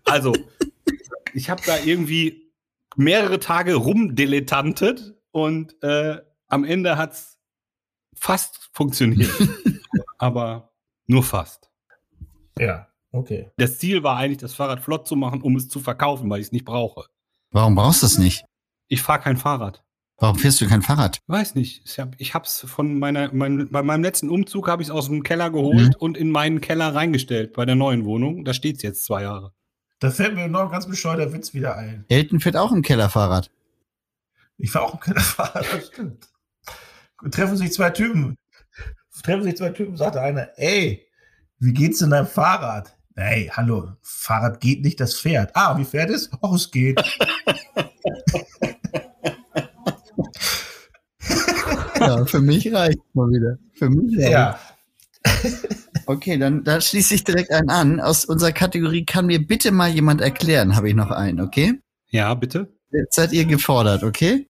[0.05, 0.33] Also,
[1.33, 2.51] ich habe da irgendwie
[2.95, 7.37] mehrere Tage rumdilettantet und äh, am Ende hat's
[8.15, 9.31] fast funktioniert.
[10.17, 10.71] Aber
[11.05, 11.69] nur fast.
[12.59, 13.51] Ja, okay.
[13.57, 16.47] Das Ziel war eigentlich, das Fahrrad flott zu machen, um es zu verkaufen, weil ich
[16.47, 17.05] es nicht brauche.
[17.51, 18.45] Warum brauchst du es nicht?
[18.87, 19.83] Ich fahre kein Fahrrad.
[20.19, 21.19] Warum fährst du kein Fahrrad?
[21.27, 21.83] Weiß nicht.
[21.85, 25.07] Ich, hab, ich hab's von meiner, mein, bei meinem letzten Umzug habe ich es aus
[25.07, 25.95] dem Keller geholt Mhm.
[25.99, 28.43] und in meinen Keller reingestellt bei der neuen Wohnung.
[28.43, 29.53] Da steht's jetzt zwei Jahre.
[29.99, 32.05] Da fällt mir noch ein ganz bescheuerter Witz wieder ein.
[32.09, 33.51] Elton fährt auch im Keller Fahrrad.
[34.57, 36.27] Ich war auch im Kellerfahrer, das stimmt.
[37.31, 38.37] Treffen sich zwei Typen.
[39.23, 41.05] Treffen sich zwei Typen, sagte einer, ey,
[41.59, 42.95] wie geht's in deinem Fahrrad?
[43.15, 45.51] Ey, hallo, Fahrrad geht nicht, das fährt.
[45.55, 46.29] Ah, wie fährt es?
[46.41, 47.01] Ach, es geht.
[51.99, 53.57] Ja, für mich reicht mal wieder.
[53.73, 54.31] Für mich reicht.
[54.31, 54.59] Ja,
[56.05, 57.99] Okay, dann da schließe ich direkt einen an.
[57.99, 61.81] Aus unserer Kategorie kann mir bitte mal jemand erklären, habe ich noch einen, okay?
[62.09, 62.71] Ja, bitte?
[62.91, 64.47] Jetzt seid ihr gefordert, okay?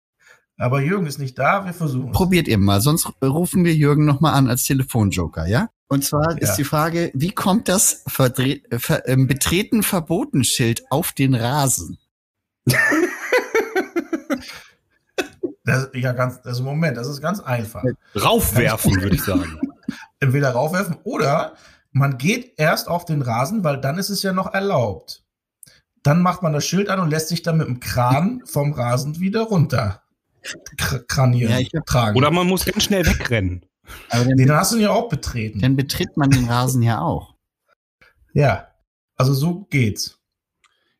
[0.60, 2.12] Aber Jürgen ist nicht da, wir versuchen.
[2.12, 5.70] Probiert ihr mal, sonst rufen wir Jürgen nochmal an als Telefonjoker, ja?
[5.88, 6.36] Und zwar Ja.
[6.38, 11.34] ist die Frage, wie kommt das Verdre äh, ver ähm, Betreten verboten Schild auf den
[11.34, 11.98] Rasen?
[15.62, 17.84] Das, ja, ganz, also Moment, das ist ganz einfach.
[18.16, 19.60] Raufwerfen, würde ich sagen.
[20.18, 21.54] Entweder raufwerfen oder
[21.92, 25.22] man geht erst auf den Rasen, weil dann ist es ja noch erlaubt.
[26.02, 29.20] Dann macht man das Schild an und lässt sich dann mit dem Kran vom Rasen
[29.20, 30.02] wieder runter
[31.08, 32.16] kranieren, Ja, tragen.
[32.16, 33.64] Oder man muss ganz schnell wegrennen.
[34.08, 35.60] Aber dann, nee, dann hast du ihn ja auch betreten.
[35.60, 37.34] dann betritt man den Rasen ja auch.
[38.32, 38.68] Ja,
[39.16, 40.18] also so geht's.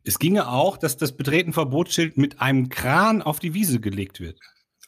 [0.03, 4.39] Es ginge auch, dass das Betreten-Verbotsschild mit einem Kran auf die Wiese gelegt wird.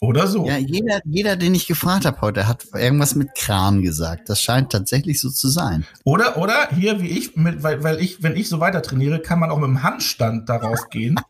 [0.00, 0.48] Oder so.
[0.48, 4.28] Ja, jeder, jeder, den ich gefragt habe heute, hat irgendwas mit Kran gesagt.
[4.28, 5.86] Das scheint tatsächlich so zu sein.
[6.02, 9.38] Oder, oder hier wie ich, mit, weil, weil ich, wenn ich so weiter trainiere, kann
[9.38, 11.20] man auch mit dem Handstand darauf gehen.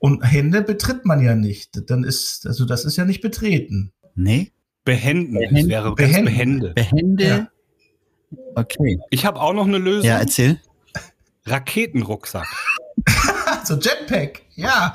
[0.00, 1.90] Und Hände betritt man ja nicht.
[1.90, 3.92] Dann ist, also das ist ja nicht betreten.
[4.14, 4.50] Nee?
[4.84, 5.34] Behenden.
[5.34, 5.56] Behenden.
[5.58, 6.24] Es wäre ganz Behenden.
[6.24, 6.72] behende.
[6.74, 7.24] Behände?
[7.24, 7.48] Ja.
[8.54, 8.98] Okay.
[9.10, 10.08] Ich habe auch noch eine Lösung.
[10.08, 10.60] Ja, erzähl.
[11.44, 12.46] Raketenrucksack.
[13.64, 14.94] So Jetpack, ja.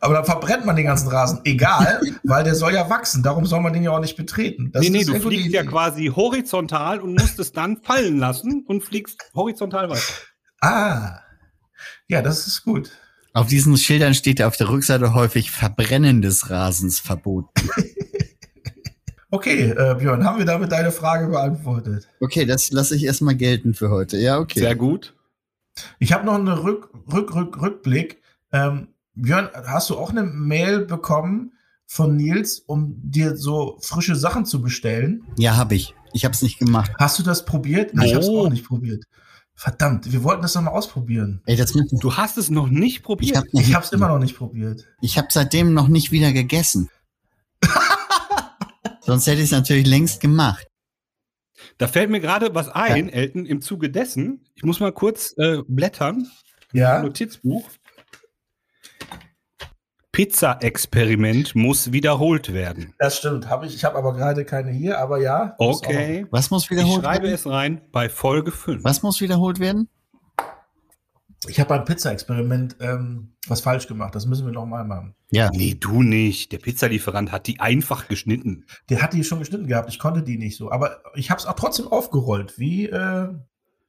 [0.00, 1.40] Aber dann verbrennt man den ganzen Rasen.
[1.44, 3.22] Egal, weil der soll ja wachsen.
[3.22, 4.70] Darum soll man den ja auch nicht betreten.
[4.72, 8.64] Das nee, nee, ist du fliegst ja quasi horizontal und musst es dann fallen lassen
[8.66, 10.02] und fliegst horizontal weiter.
[10.60, 11.20] Ah.
[12.08, 12.90] Ja, das ist gut.
[13.34, 17.68] Auf diesen Schildern steht auf der Rückseite häufig Verbrennen des Rasens verboten.
[19.30, 22.08] Okay, äh, Björn, haben wir damit deine Frage beantwortet?
[22.18, 24.16] Okay, das lasse ich erstmal gelten für heute.
[24.16, 24.60] Ja, okay.
[24.60, 25.14] Sehr gut.
[25.98, 28.22] Ich habe noch einen Rück, Rück, Rück, Rückblick.
[28.52, 31.52] Ähm, Björn, hast du auch eine Mail bekommen
[31.86, 35.24] von Nils, um dir so frische Sachen zu bestellen?
[35.36, 35.94] Ja, habe ich.
[36.14, 36.90] Ich habe es nicht gemacht.
[36.98, 37.92] Hast du das probiert?
[37.92, 38.46] Nee, ich habe es Oh.
[38.46, 39.04] auch nicht probiert.
[39.58, 41.42] Verdammt, wir wollten das doch mal ausprobieren.
[41.44, 43.36] Ey, das Du hast es noch nicht ich probiert.
[43.38, 44.86] habe Ich habe es immer noch nicht probiert.
[45.00, 46.90] Ich habe seitdem noch nicht wieder gegessen.
[49.00, 50.68] Sonst hätte ich es natürlich längst gemacht.
[51.76, 54.46] Da fällt mir gerade was ein, Elton, im Zuge dessen.
[54.54, 56.30] Ich muss mal kurz äh, blättern.
[56.72, 57.68] Ja, Notizbuch.
[60.18, 62.92] Pizza-Experiment muss wiederholt werden.
[62.98, 63.48] das stimmt.
[63.48, 65.54] Hab ich ich habe aber gerade keine hier, aber ja.
[65.60, 66.26] muss Okay.
[66.32, 67.34] Was muss Ich wiederholt schreibe werden?
[67.34, 68.82] es rein bei Folge 5.
[68.82, 69.88] Was muss wiederholt werden?
[71.46, 74.12] Ich habe beim Pizza-Experiment ähm, was falsch gemacht.
[74.16, 75.14] Das müssen wir noch mal machen.
[75.30, 75.50] Ja.
[75.54, 76.50] Nee, du nicht.
[76.50, 78.64] Der Pizzalieferant hat die einfach geschnitten.
[78.90, 79.88] Der hat die schon geschnitten gehabt.
[79.88, 80.72] Ich konnte die nicht so.
[80.72, 82.58] Aber ich habe es auch trotzdem aufgerollt.
[82.58, 83.28] Wie, äh,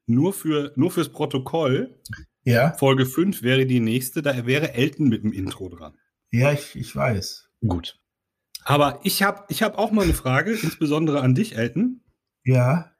[0.05, 1.99] Nur, für, nur fürs Protokoll.
[2.43, 4.21] ja, Folge 5 wäre die nächste.
[4.21, 5.93] Da wäre Elton mit dem Intro dran.
[6.31, 7.49] Ja, ich, ich weiß.
[7.67, 7.99] Gut.
[8.63, 12.03] Aber ich habe ich hab auch mal eine Frage, insbesondere an dich, Elton.
[12.43, 12.91] Ja,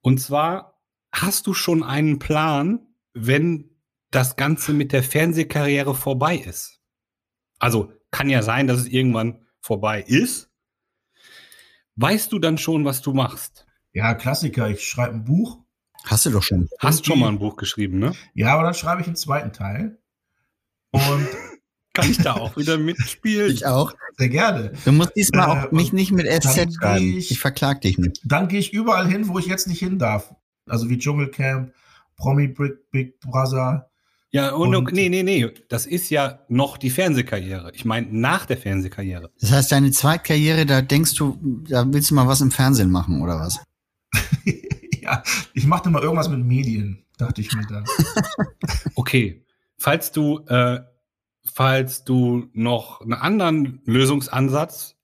[0.00, 0.80] Und zwar,
[1.12, 3.70] hast du schon einen Plan, wenn
[4.10, 6.80] das Ganze mit der Fernsehkarriere vorbei ist?
[7.58, 10.50] Also kann ja sein, dass es irgendwann vorbei ist.
[11.96, 13.66] Weißt du dann schon, was du machst?
[13.92, 14.68] ja, Klassiker.
[14.70, 15.58] Ich schreibe ein Buch.
[16.04, 16.68] Hast du doch schon.
[16.78, 18.12] Hast schon mal ein Buch geschrieben, ne?
[18.34, 20.00] Ja, aber dann schreibe ich einen zweiten Teil.
[20.92, 21.28] Und
[22.00, 23.50] Kann ich da auch wieder mitspielen?
[23.52, 23.92] Ich auch.
[24.16, 24.72] sehr gerne.
[24.84, 27.16] Du musst diesmal Äh, auch mich und nicht mit SZ schreiben.
[27.16, 28.20] ich- Ich verklag dich nicht.
[28.24, 30.34] Dann gehe ich überall hin, wo ich jetzt nicht hin darf.
[30.66, 31.72] Also wie Dschungelcamp,
[32.16, 33.90] Promi Big, Big Brother.
[34.30, 35.48] Ja, und, Und- nee, nee, nee.
[35.70, 37.70] Das ist ja noch die Fernsehkarriere.
[37.74, 39.30] Ich meine, nach der Fernsehkarriere.
[39.40, 43.22] Das heißt, deine Zweitkarriere, da denkst du, da willst du mal was im Fernsehen machen,
[43.22, 43.58] oder was?
[45.00, 45.22] ja,
[45.54, 47.84] ich machte mal irgendwas mit Medien, dachte ich mir dann.
[48.94, 49.44] Okay.
[49.78, 50.80] Falls du, äh,
[51.52, 54.96] falls du noch einen anderen Lösungsansatz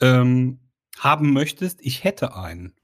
[0.00, 0.60] ähm,
[0.98, 2.74] haben möchtest, ich hätte einen.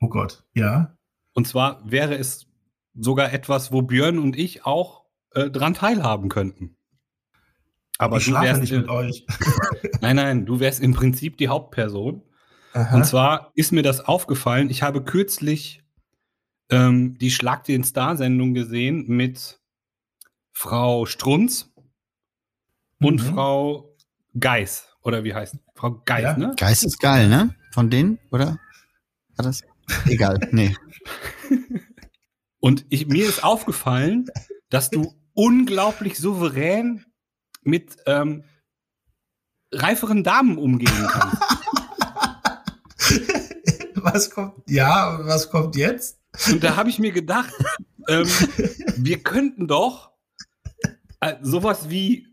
[0.00, 0.96] Oh Gott, ja.
[1.34, 2.46] Und zwar wäre es
[2.94, 6.76] sogar etwas, wo Björn und ich auch äh, dran teilhaben könnten.
[7.98, 9.26] Aber ich du wärst, nicht äh, mit euch.
[10.00, 12.22] nein, nein, du wärst im Prinzip die Hauptperson.
[12.72, 12.96] Aha.
[12.96, 15.82] Und zwar ist mir das aufgefallen, ich habe kürzlich
[16.70, 19.60] ähm, die Schlag den Star-Sendung gesehen mit
[20.52, 21.71] Frau Strunz
[23.02, 23.34] und Mhm.
[23.34, 23.96] Frau
[24.38, 24.88] Geis.
[25.02, 26.36] Oder wie heißt Frau Geis, Ja.
[26.36, 26.54] ne?
[26.56, 27.54] Geist ist geil, ne?
[27.72, 28.58] Von denen, oder?
[29.36, 29.62] War das?
[30.06, 30.76] Egal, nee.
[32.60, 34.26] Und ich, mir ist aufgefallen,
[34.70, 37.04] dass du unglaublich souverän
[37.62, 38.44] mit ähm,
[39.72, 41.42] reiferen Damen umgehen kannst.
[43.94, 44.54] was kommt?
[44.68, 46.18] Ja, was kommt jetzt?
[46.50, 47.52] Und da habe ich mir gedacht,
[48.08, 48.26] ähm,
[48.96, 50.12] wir könnten doch
[51.20, 52.26] äh, sowas wie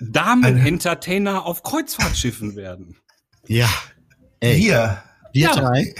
[0.00, 2.96] Damen-Entertainer auf Kreuzfahrtschiffen werden.
[3.46, 3.68] Ja.
[4.40, 5.02] Ey, Hier.
[5.32, 5.54] wir Ja.
[5.54, 5.94] drei,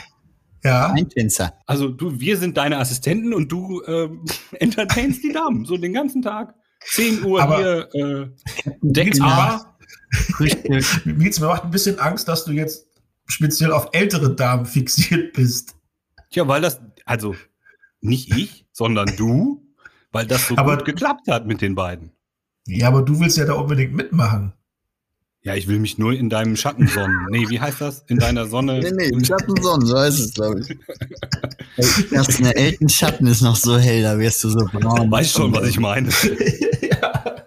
[0.64, 0.92] Ja.
[0.92, 1.54] ein Tänzer.
[1.66, 4.24] Also du, wir sind deine Assistenten und du ähm,
[4.60, 6.54] entertainst die Damen so den ganzen Tag.
[6.86, 8.28] 10 Uhr Aber- hier äh,
[8.82, 9.78] Deckbar.
[10.36, 10.84] Frühstück.
[11.06, 12.86] Mietz, mir macht ein bisschen Angst, dass du jetzt
[13.26, 15.74] speziell auf ältere Damen fixiert bist.
[16.30, 17.34] Tja, weil das, also
[18.00, 19.66] nicht ich, sondern du,
[20.12, 22.12] weil das so Aber- gut geklappt hat mit den beiden.
[22.66, 24.52] Ja, aber du willst ja da unbedingt mitmachen.
[25.42, 27.26] Ja, ich will mich nur in deinem Schatten sonnen.
[27.28, 28.02] Nee, wie heißt das?
[28.08, 28.80] In deiner Sonne.
[28.80, 32.10] Nee, nee, im Schatten Sonnen, so heißt es, glaube ich.
[32.10, 35.10] Das eine Elten Schatten ist noch so hell, da wirst du so braun.
[35.10, 36.08] Weißt schon, was ich meine.
[36.80, 37.44] ja.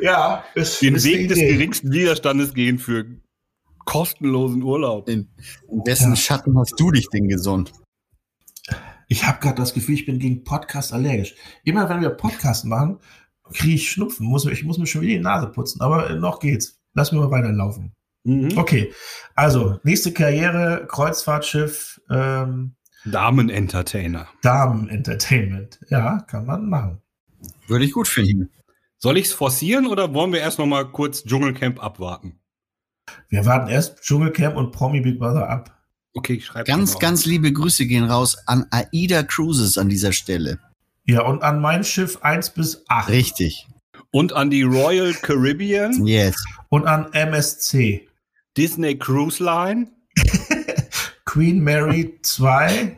[0.00, 3.06] ja, ist, Den Weg des geringsten Widerstandes gehen für
[3.84, 5.08] kostenlosen Urlaub.
[5.08, 5.28] In,
[5.68, 6.16] in wessen Ja.
[6.16, 7.72] Schatten hast du dich denn gesund?
[9.08, 11.34] Ich habe gerade das Gefühl, ich bin gegen Podcast allergisch.
[11.64, 12.98] Immer wenn wir Podcast machen,
[13.52, 14.26] kriege ich Schnupfen.
[14.26, 15.80] Muss, ich muss mir schon wieder die Nase putzen.
[15.80, 16.78] Aber äh, noch geht's.
[16.92, 17.94] Lass mir mal weiterlaufen.
[18.24, 18.56] Mhm.
[18.56, 18.92] Okay,
[19.34, 22.74] also nächste Karriere, Kreuzfahrtschiff, ähm,
[23.06, 24.28] Damen-Entertainer.
[24.42, 25.80] Damen-Entertainment.
[25.88, 27.00] Ja, kann man machen.
[27.66, 28.50] Würde ich gut finden.
[28.98, 32.40] Soll ich es forcieren oder wollen wir erst noch mal kurz Dschungelcamp abwarten?
[33.28, 35.77] Wir warten erst Dschungelcamp und Promi Big Brother ab.
[36.14, 40.58] Okay, ich schreibe Ganz, ganz liebe Grüße gehen raus an AIDA Cruises an dieser Stelle.
[41.04, 43.66] Ja, und an mein Schiff 1 bis 8 Richtig.
[44.10, 46.36] Und an die Royal Caribbean, Yes.
[46.70, 48.08] und an MSC.
[48.56, 49.88] Disney Cruise Line,
[51.24, 52.96] Queen Mary 2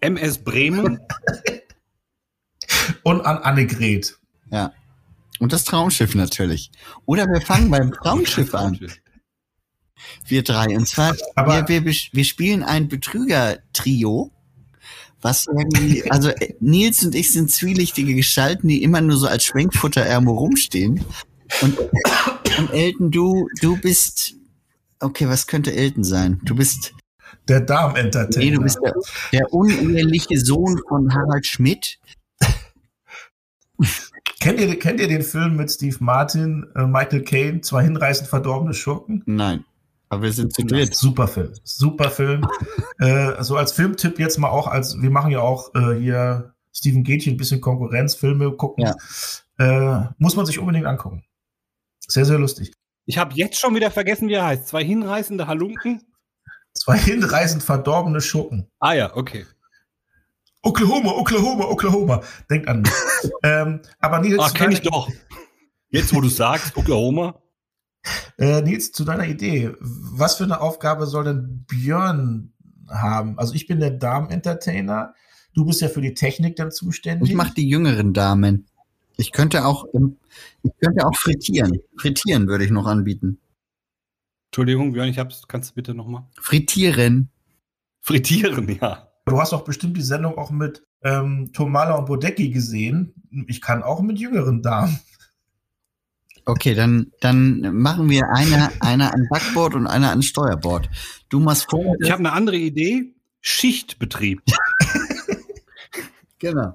[0.00, 1.00] MS Bremen,
[3.02, 4.16] und an Annegret.
[4.50, 4.72] Ja.
[5.40, 6.70] Und das Traumschiff natürlich.
[7.06, 8.78] Oder wir fangen beim Traumschiff an.
[10.26, 10.76] Wir drei.
[10.76, 14.30] Und zwar, wir, wir, wir spielen ein Betrüger-Trio.
[15.20, 16.30] Was irgendwie, also
[16.60, 21.04] Nils und ich sind zwielichtige Gestalten, die immer nur so als Schwenkfutter irgendwo rumstehen.
[21.60, 21.76] Und,
[22.58, 24.34] und Elton, du, du bist,
[25.00, 26.40] okay, was könnte Elton sein?
[26.44, 26.92] Du bist,
[27.48, 28.44] Der Damen-Entertainer.
[28.44, 28.94] nee, du bist der,
[29.32, 31.98] der uneheliche Sohn von Harald Schmidt.
[34.40, 38.74] kennt, ihr, kennt ihr den Film mit Steve Martin, äh, Michael Caine, zwei hinreißend verdorbene
[38.74, 39.22] Schurken?
[39.26, 39.64] Nein.
[40.08, 40.94] Aber wir sind zu dritt.
[40.94, 41.52] Super Film.
[41.64, 42.46] Super Film.
[42.98, 47.04] äh, so als Filmtipp jetzt mal auch, als wir machen ja auch äh, hier Steven
[47.04, 48.92] Gätchen ein bisschen Konkurrenzfilme gucken.
[49.58, 51.24] Äh, muss man sich unbedingt angucken.
[52.06, 52.72] Sehr, sehr lustig.
[53.04, 54.68] Ich habe jetzt schon wieder vergessen, wie er heißt.
[54.68, 56.02] Zwei hinreißende Halunken.
[56.74, 58.70] Zwei hinreißend verdorbene Schurken.
[58.78, 59.46] Ah ja, okay.
[60.62, 62.22] Oklahoma, Oklahoma, Oklahoma.
[62.50, 62.92] Denkt an mich.
[63.42, 65.08] ähm, aber Nils, Ah, zu kenne ich doch.
[65.90, 67.40] Jetzt, wo du sagst, Oklahoma.
[68.38, 69.72] Äh, Nils, zu deiner Idee.
[69.80, 72.52] Was für eine Aufgabe soll denn Björn
[72.88, 73.38] haben?
[73.38, 75.14] Also ich bin der Damen-Entertainer.
[75.54, 77.30] Du bist ja für die Technik dann zuständig.
[77.30, 78.66] Ich mache die jüngeren Damen.
[79.16, 79.86] Ich könnte auch,
[80.62, 81.80] ich könnte auch frittieren.
[81.96, 83.40] Frittieren würde ich noch anbieten.
[84.50, 85.48] Entschuldigung, Björn, ich hab's.
[85.48, 86.22] Kannst du bitte nochmal?
[86.40, 87.28] Frittieren.
[88.00, 89.08] Frittieren, ja.
[89.26, 93.12] Du hast doch bestimmt die Sendung auch mit ähm, Tomala und Bodecki gesehen.
[93.46, 94.98] Ich kann auch mit jüngeren Damen.
[96.48, 100.88] Okay, dann, dann machen wir einer, einer an Backbord und einer an Steuerbord.
[101.28, 101.94] Du machst vor.
[102.00, 103.12] Ich habe eine andere Idee.
[103.40, 104.42] Schichtbetrieb.
[106.40, 106.72] Genau.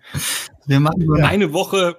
[0.65, 1.95] Wir machen so eine, Woche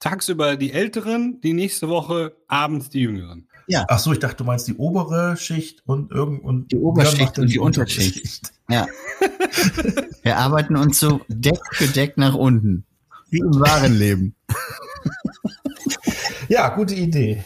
[0.00, 3.46] tagsüber die Älteren, die nächste Woche abends die Jüngeren.
[3.88, 7.52] Ach so, ich dachte, du meinst die obere Schicht und irgend und Die Oberschicht und
[7.52, 8.16] die Unterschicht.
[8.16, 8.52] Unterschicht.
[8.68, 8.88] ja.
[10.24, 12.84] Wir arbeiten uns so Deck für Deck nach unten.
[13.30, 14.34] Wie im wahren Leben.
[16.48, 17.44] Ja, gute Idee.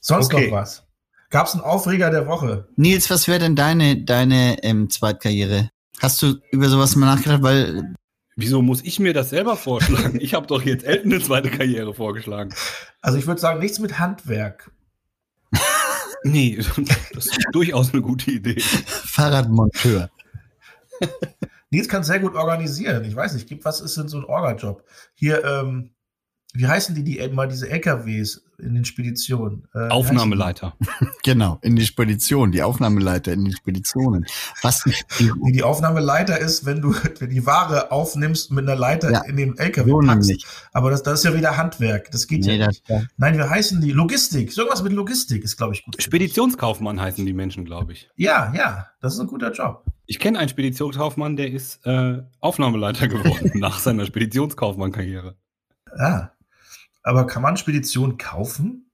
[0.00, 0.46] Sonst Okay.
[0.50, 0.86] noch was?
[1.30, 2.68] Gab es einen Aufreger der Woche?
[2.76, 5.70] Nils, was wäre denn deine, deine ähm, Zweitkarriere?
[6.00, 7.42] Hast du über sowas mal nachgedacht?
[7.42, 7.94] Weil
[8.36, 10.18] Wieso muss ich mir das selber vorschlagen?
[10.20, 12.54] Ich habe doch jetzt Elton eine zweite Karriere vorgeschlagen.
[13.02, 14.70] Also ich würde sagen, nichts mit Handwerk.
[16.22, 16.58] Nee,
[17.14, 18.60] das ist durchaus eine gute Idee.
[18.60, 20.10] Fahrradmonteur.
[21.70, 23.04] Nils kann sehr gut organisieren.
[23.06, 24.84] Ich weiß nicht, gibt was ist denn so ein Orga-Job?
[25.14, 25.94] Hier, ähm,
[26.54, 29.66] wie heißen die, die immer diese LKWs in den Speditionen?
[29.74, 30.74] Äh, Aufnahmeleiter.
[31.22, 34.26] Genau, in die Spedition, die Aufnahmeleiter in die Speditionen.
[34.62, 34.84] Was?
[35.42, 39.22] Nee, die Aufnahmeleiter ist, wenn du wenn die Ware aufnimmst mit einer Leiter Ja.
[39.24, 40.28] in den LKW so packst.
[40.28, 40.46] nämlich.
[40.72, 42.10] Aber das, das ist ja wieder Handwerk.
[42.10, 43.08] Das geht Nee, ja das, nicht.
[43.16, 43.92] Nein, wie heißen die?
[43.92, 44.52] Logistik.
[44.52, 46.02] So irgendwas mit Logistik ist, glaube ich, gut.
[46.02, 48.08] Speditionskaufmann heißen die Menschen, glaube ich.
[48.16, 49.84] Ja, ja, das ist ein guter Job.
[50.06, 55.36] Ich kenne einen Speditionskaufmann, der ist äh, Aufnahmeleiter geworden nach seiner Speditionskaufmann-Karriere.
[55.98, 56.32] Ja.
[57.02, 58.90] Aber kann man Spedition kaufen?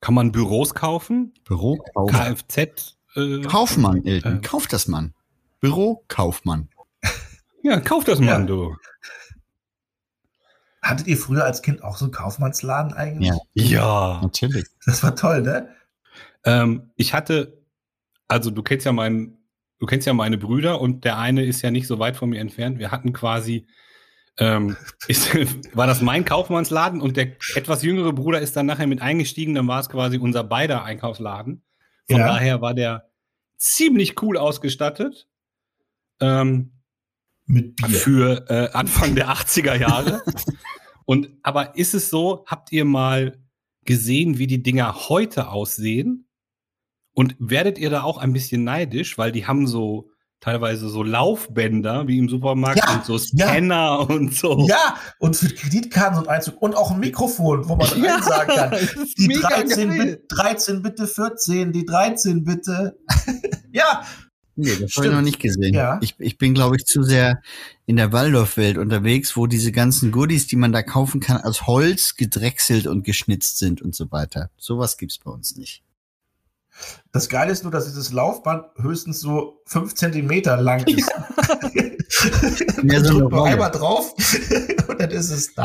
[0.00, 1.32] Kann man Büros kaufen?
[1.44, 2.96] Büro, Kauf, Kfz?
[3.16, 4.38] Äh, Kaufmann, Elton.
[4.38, 5.14] äh, Kauf das Mann.
[5.60, 6.68] Büro, Kaufmann.
[7.66, 8.38] Ja, kauf das mal, Ja.
[8.40, 8.76] du.
[10.82, 13.28] Hattet ihr früher als Kind auch so einen Kaufmannsladen eigentlich?
[13.30, 14.20] Ja, Ja.
[14.22, 14.66] natürlich.
[14.84, 15.74] Das war toll, ne?
[16.44, 17.64] Ähm, ich hatte,
[18.28, 19.38] also du kennst ja meinen,
[19.78, 22.40] du kennst ja meine Brüder und der eine ist ja nicht so weit von mir
[22.40, 22.78] entfernt.
[22.78, 23.66] Wir hatten quasi,
[24.38, 24.76] ähm,
[25.08, 25.34] ist,
[25.76, 29.68] war das mein Kaufmannsladen und der etwas jüngere Bruder ist dann nachher mit eingestiegen, dann
[29.68, 31.62] war es quasi unser beider Einkaufsladen.
[32.10, 32.26] Von Ja.
[32.26, 33.08] daher war der
[33.56, 35.26] ziemlich cool ausgestattet.
[36.20, 36.72] Ähm,
[37.46, 37.88] Mit Bier.
[37.88, 40.22] für äh, Anfang der 80er Jahre.
[41.06, 43.38] Und aber ist es so, habt ihr mal
[43.84, 46.26] gesehen, wie die Dinger heute aussehen?
[47.12, 50.10] Und werdet ihr da auch ein bisschen neidisch, weil die haben so
[50.44, 54.66] teilweise so Laufbänder wie im Supermarkt Ja, und so Scanner und so.
[54.68, 58.78] Ja, und für Kreditkarten und Einzug und auch ein Mikrofon, wo man Ja, sagen kann.
[59.16, 59.98] Die mega 13, geil.
[59.98, 62.98] bitte, 13 bitte 14, die 13 bitte.
[63.72, 64.04] ja,
[64.56, 65.74] Nee, das habe ich noch nicht gesehen.
[65.74, 65.98] Ja.
[66.00, 67.42] Ich, ich bin, glaube ich, zu sehr
[67.86, 72.14] in der Waldorfwelt unterwegs, wo diese ganzen Goodies, die man da kaufen kann, aus Holz
[72.14, 74.50] gedrechselt und geschnitzt sind und so weiter.
[74.56, 75.82] Sowas gibt's bei uns nicht.
[77.12, 81.10] Das Geile ist nur, dass dieses Laufband höchstens so 5 Zentimeter lang ist.
[82.82, 83.52] Mehr so Drück nur Rolle.
[83.52, 84.14] einmal drauf
[84.88, 85.64] und dann ist es da.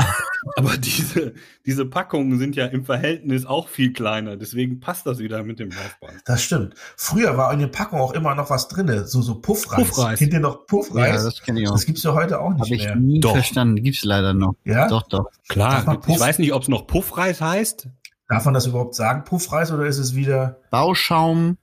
[0.57, 1.33] Aber diese,
[1.65, 4.35] diese Packungen sind ja im Verhältnis auch viel kleiner.
[4.37, 6.21] Deswegen passt das wieder mit dem Laufband.
[6.25, 6.75] Das stimmt.
[6.95, 9.87] Früher war in den Packungen auch immer noch was drinne, so, so Puffreis.
[9.89, 10.19] Puffreis.
[10.19, 11.23] Kennt ihr noch Ja, Puffreis?
[11.23, 11.73] das kenne ich auch.
[11.73, 12.95] das gibt's ja heute auch nicht Habe ich mehr.
[12.95, 13.33] nie Doch.
[13.33, 13.81] verstanden.
[13.83, 14.53] Gibt's leider noch.
[14.65, 14.87] Ja?
[14.87, 15.29] Doch, doch.
[15.47, 17.87] Klar, ich weiß nicht, ob es noch Puffreis heißt.
[18.29, 20.61] Darf man das überhaupt sagen, Puffreis, oder ist es wieder.
[20.69, 21.57] Bauschaum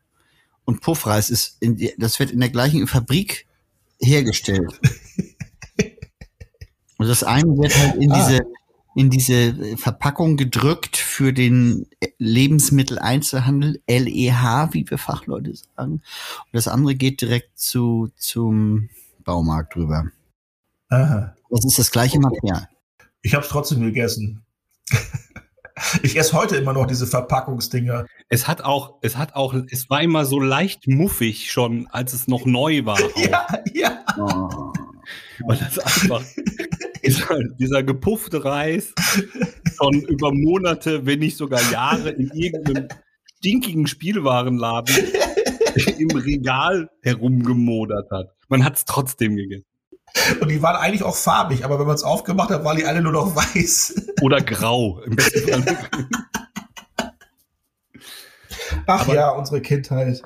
[0.64, 3.46] und Puffreis ist, in, das wird in der gleichen Fabrik
[4.00, 4.78] hergestellt.
[6.98, 8.16] Und das eine wird halt in Ah.
[8.16, 8.40] diese,
[8.94, 11.86] in diese Verpackung gedrückt für den
[12.18, 15.92] Lebensmitteleinzelhandel, LEH, wie wir Fachleute sagen.
[15.92, 16.02] Und
[16.52, 18.88] das andere geht direkt zu, zum
[19.24, 20.06] Baumarkt drüber.
[20.88, 21.34] Aha.
[21.50, 22.68] Das ist das gleiche Material.
[23.20, 24.42] Ich habe es trotzdem gegessen.
[26.02, 28.06] ich esse heute immer noch diese Verpackungsdinger.
[28.28, 32.28] Es hat auch, es hat auch, es war immer so leicht muffig schon, als es
[32.28, 32.98] noch neu war.
[33.02, 33.16] Auch.
[33.16, 34.04] Ja, ja.
[34.18, 34.72] Oh.
[35.46, 36.22] Weil das einfach
[37.04, 38.92] dieser, dieser gepuffte Reis
[39.76, 42.88] schon über Monate, wenn nicht sogar Jahre in irgendeinem
[43.38, 44.94] stinkigen Spielwarenladen
[45.98, 48.28] im Regal herumgemodert hat.
[48.48, 49.66] Man hat es trotzdem gegessen.
[50.40, 53.02] Und die waren eigentlich auch farbig, aber wenn man es aufgemacht hat, waren die alle
[53.02, 54.12] nur noch weiß.
[54.22, 55.02] Oder grau.
[58.86, 60.22] Ach Aber- ja, unsere Kindheit.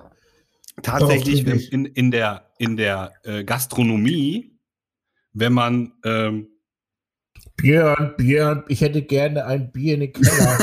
[0.83, 4.57] Tatsächlich in, in der, in der äh, Gastronomie,
[5.35, 6.49] wenn man ähm,
[7.57, 10.59] Björn, Björn, ich hätte gerne ein Bier in den Keller.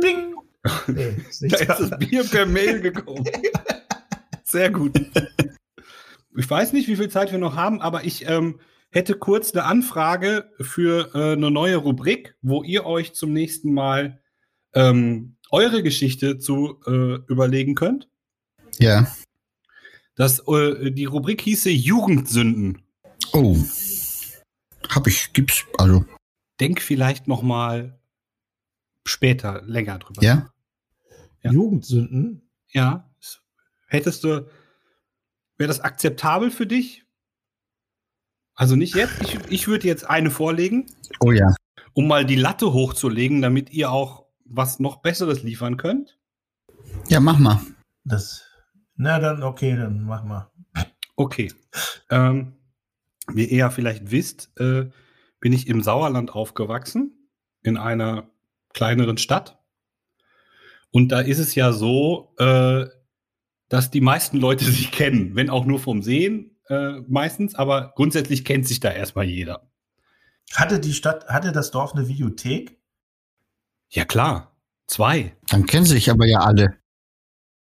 [0.00, 0.34] Bing.
[0.86, 3.24] Nee, ist Da ist das Bier per Mail gekommen.
[4.44, 4.92] Sehr gut.
[6.36, 9.64] Ich weiß nicht, wie viel Zeit wir noch haben, aber ich ähm, hätte kurz eine
[9.64, 14.20] Anfrage für äh, eine neue Rubrik, wo ihr euch zum nächsten Mal
[14.74, 18.08] ähm, eure Geschichte zu äh, überlegen könnt.
[18.78, 19.14] Ja.
[20.14, 22.82] Das, äh, die Rubrik hieße Jugendsünden.
[23.32, 23.56] Oh.
[24.88, 26.04] Hab ich, gibt's, also,
[26.60, 27.98] Denk vielleicht noch mal
[29.04, 30.22] später länger drüber.
[30.22, 30.52] ja?
[31.42, 31.50] Ja.
[31.50, 32.48] Jugendsünden.
[32.68, 33.10] Ja.
[33.88, 34.46] Hättest du,
[35.62, 37.04] wäre das akzeptabel für dich?
[38.56, 39.22] Also nicht jetzt.
[39.22, 40.86] Ich, ich würde jetzt eine vorlegen,
[41.20, 41.54] Oh ja.
[41.92, 46.18] um mal die Latte hochzulegen, damit ihr auch was noch Besseres liefern könnt.
[47.08, 47.60] Ja, mach mal.
[48.02, 48.44] Das.
[48.96, 50.50] Na dann, okay, dann mach mal.
[51.14, 51.52] Okay.
[52.10, 52.56] Ähm,
[53.32, 54.90] wie ihr ja vielleicht wisst, äh,
[55.38, 57.30] bin ich im Sauerland aufgewachsen,
[57.62, 58.28] in einer
[58.74, 59.62] kleineren Stadt.
[60.90, 62.86] Und da ist es ja so, äh,
[63.72, 68.44] dass die meisten Leute sich kennen, wenn auch nur vom Sehen äh, meistens, aber grundsätzlich
[68.44, 69.70] kennt sich da erstmal jeder.
[70.54, 72.78] Hatte die Stadt, hatte das Dorf eine Videothek?
[73.88, 74.54] Ja klar,
[74.86, 75.34] zwei.
[75.48, 76.76] Dann kennen sich aber ja alle.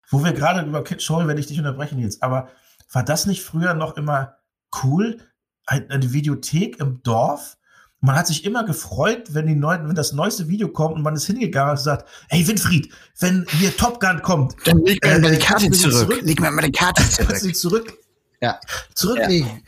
[0.09, 2.49] Wo wir gerade über Show, wenn ich dich unterbrechen jetzt, aber
[2.91, 4.37] war das nicht früher noch immer
[4.83, 5.19] cool?
[5.65, 7.57] Ein- Eine Videothek im Dorf?
[8.01, 11.15] Man hat sich immer gefreut, wenn, die neuen, wenn das neueste Video kommt und man
[11.15, 15.19] ist hingegangen und sagt, hey Winfried, wenn hier Top Gun kommt, Dann leg mir Äh,
[15.19, 15.93] mal die Karte zurück.
[16.09, 17.39] zurück- Leg mir mal die Karte kannst du zurück.
[17.41, 17.93] sie zurück,
[18.41, 18.59] Ja.
[18.95, 19.63] zurücklegen.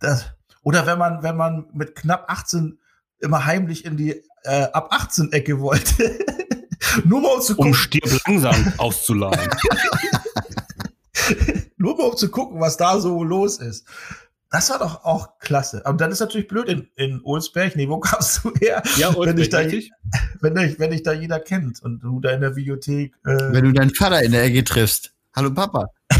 [0.00, 0.24] Das,
[0.62, 2.78] oder wenn man, wenn man mit knapp 18
[3.20, 6.18] immer heimlich in die äh, ab 18 Ecke wollte.
[7.04, 9.50] Nur mal um zu Um gucken, stirb langsam auszuleihen.
[11.76, 13.84] nur mal um zu gucken, was da so los ist.
[14.50, 15.84] Das war doch auch klasse.
[15.84, 17.76] Aber dann ist natürlich blöd in, in Olsberg.
[17.76, 18.82] Nee, wo kamst du her?
[18.96, 19.90] Ja, und Wenn ich da- richtig?
[20.40, 23.12] Wenn dich, wenn dich da jeder kennt und du da in der Videothek.
[23.26, 25.12] Äh, Wenn du deinen Vater in der Ecke triffst.
[25.34, 25.88] Hallo Papa.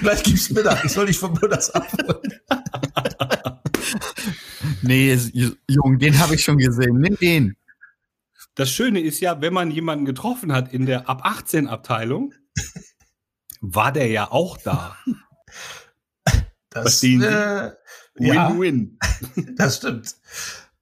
[0.00, 0.84] gleich gibt's Mittag.
[0.84, 2.32] Ich soll dich vom Mittags abholen.
[4.82, 5.14] Nee,
[5.68, 6.98] Jung, den habe ich schon gesehen.
[7.00, 7.56] Nimm den.
[8.54, 12.34] Das Schöne ist ja, wenn man jemanden getroffen hat in der ab 18 Abteilung,
[13.60, 14.96] war der ja auch da.
[16.70, 17.70] Das, äh,
[18.18, 18.98] ja, Win-win.
[19.56, 20.14] das stimmt.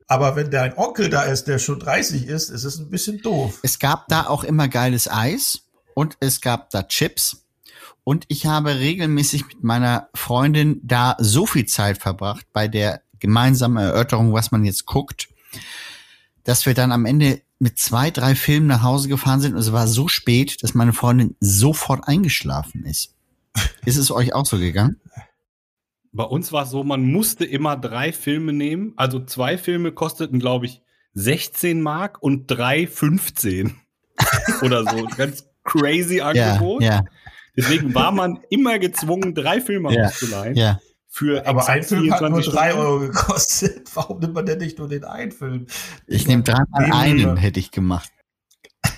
[0.08, 3.60] Aber wenn dein Onkel da ist, der schon 30 ist, ist es ein bisschen doof.
[3.62, 5.62] Es gab da auch immer geiles Eis
[5.94, 7.46] und es gab da Chips
[8.04, 13.78] und ich habe regelmäßig mit meiner Freundin da so viel Zeit verbracht bei der gemeinsamen
[13.78, 15.28] Erörterung, was man jetzt guckt,
[16.44, 19.72] dass wir dann am Ende mit zwei, drei Filmen nach Hause gefahren sind und es
[19.72, 23.14] war so spät, dass meine Freundin sofort eingeschlafen ist.
[23.86, 25.00] Ist es euch auch so gegangen?
[26.12, 28.92] Bei uns war es so, man musste immer drei Filme nehmen.
[28.96, 30.82] Also zwei Filme kosteten, glaube ich,
[31.14, 33.74] 16 Mark und drei 15
[34.62, 35.06] oder so.
[35.16, 36.82] Ganz crazy Angebot.
[36.82, 37.04] Ja, ja,
[37.56, 40.56] Deswegen war man immer gezwungen, drei Filme Ja, auszuleihen.
[40.56, 40.78] ja.
[41.16, 42.86] Für Aber ein Film hat nur 24 drei Stunden.
[42.86, 43.88] Euro gekostet.
[43.94, 45.66] Warum nimmt man denn nicht nur den einen Film?
[46.06, 48.10] Ich nehme dreimal einen, hätte ich gemacht.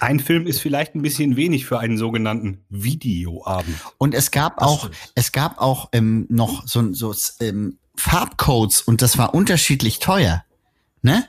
[0.01, 3.77] Ein Film ist vielleicht ein bisschen wenig für einen sogenannten Videoabend.
[3.99, 5.13] Und es gab Das auch, stimmt.
[5.15, 10.45] es gab auch ähm, noch so, so ähm, Farbcodes und das war unterschiedlich teuer.
[11.03, 11.25] Ne?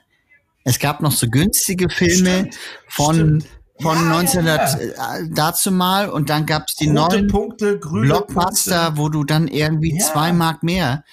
[0.63, 3.45] Es gab noch so günstige Filme Stimmt, von, stimmt.
[3.81, 8.07] Von Ja, 1900 ja, äh, dazu mal und dann gab's die Rote neuen Punkte, grüne
[8.07, 8.97] Blockbuster, Punkte.
[9.01, 10.05] wo du dann irgendwie Ja.
[10.05, 11.03] zwei Mark mehr.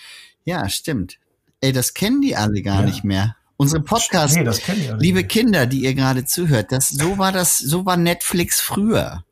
[0.45, 1.19] Ja, stimmt.
[1.61, 2.87] Ey, das kennen die alle gar Ja.
[2.87, 3.37] nicht mehr.
[3.57, 4.95] Unsere Podcast, Nee, auch nicht.
[4.99, 9.25] liebe Kinder, die ihr gerade zuhört, das so war das, so war Netflix früher.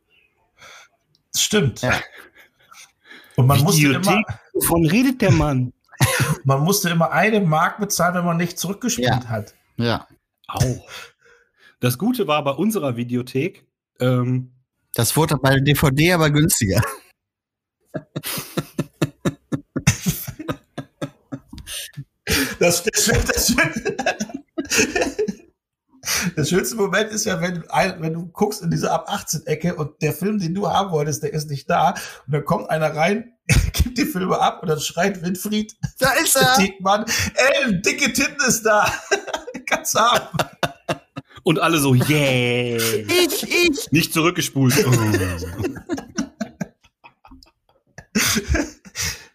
[1.36, 1.82] Stimmt.
[1.82, 1.92] Ja.
[3.36, 4.06] Und man musste, Videothek?
[4.12, 4.22] immer,
[4.54, 5.72] Wovon redet der Mann?
[6.44, 9.28] man musste immer eine Mark bezahlen, wenn man nicht zurückgespielt Ja.
[9.28, 9.54] hat.
[9.76, 10.06] Ja.
[10.46, 10.62] Auch.
[11.80, 13.66] Das Gute war bei unserer Videothek,
[14.00, 14.52] ähm,
[14.94, 16.82] Das wurde bei der DVD aber günstiger.
[22.58, 23.54] Das, das, das,
[26.36, 27.62] das schönste Moment ist ja, wenn,
[28.00, 31.32] wenn du guckst in diese ab 18-Ecke und der Film, den du haben wolltest, der
[31.32, 31.90] ist nicht da.
[32.26, 33.34] Und dann kommt einer rein,
[33.72, 37.04] gibt die Filme ab und dann schreit Winfried, Da ist der Diekmann,
[37.34, 38.90] ey, dicke Titten ist da.
[39.66, 40.38] Kannst du haben.
[41.44, 42.76] Und alle so, yeah.
[42.76, 43.92] Ich, ich.
[43.92, 44.74] Nicht zurückgespult.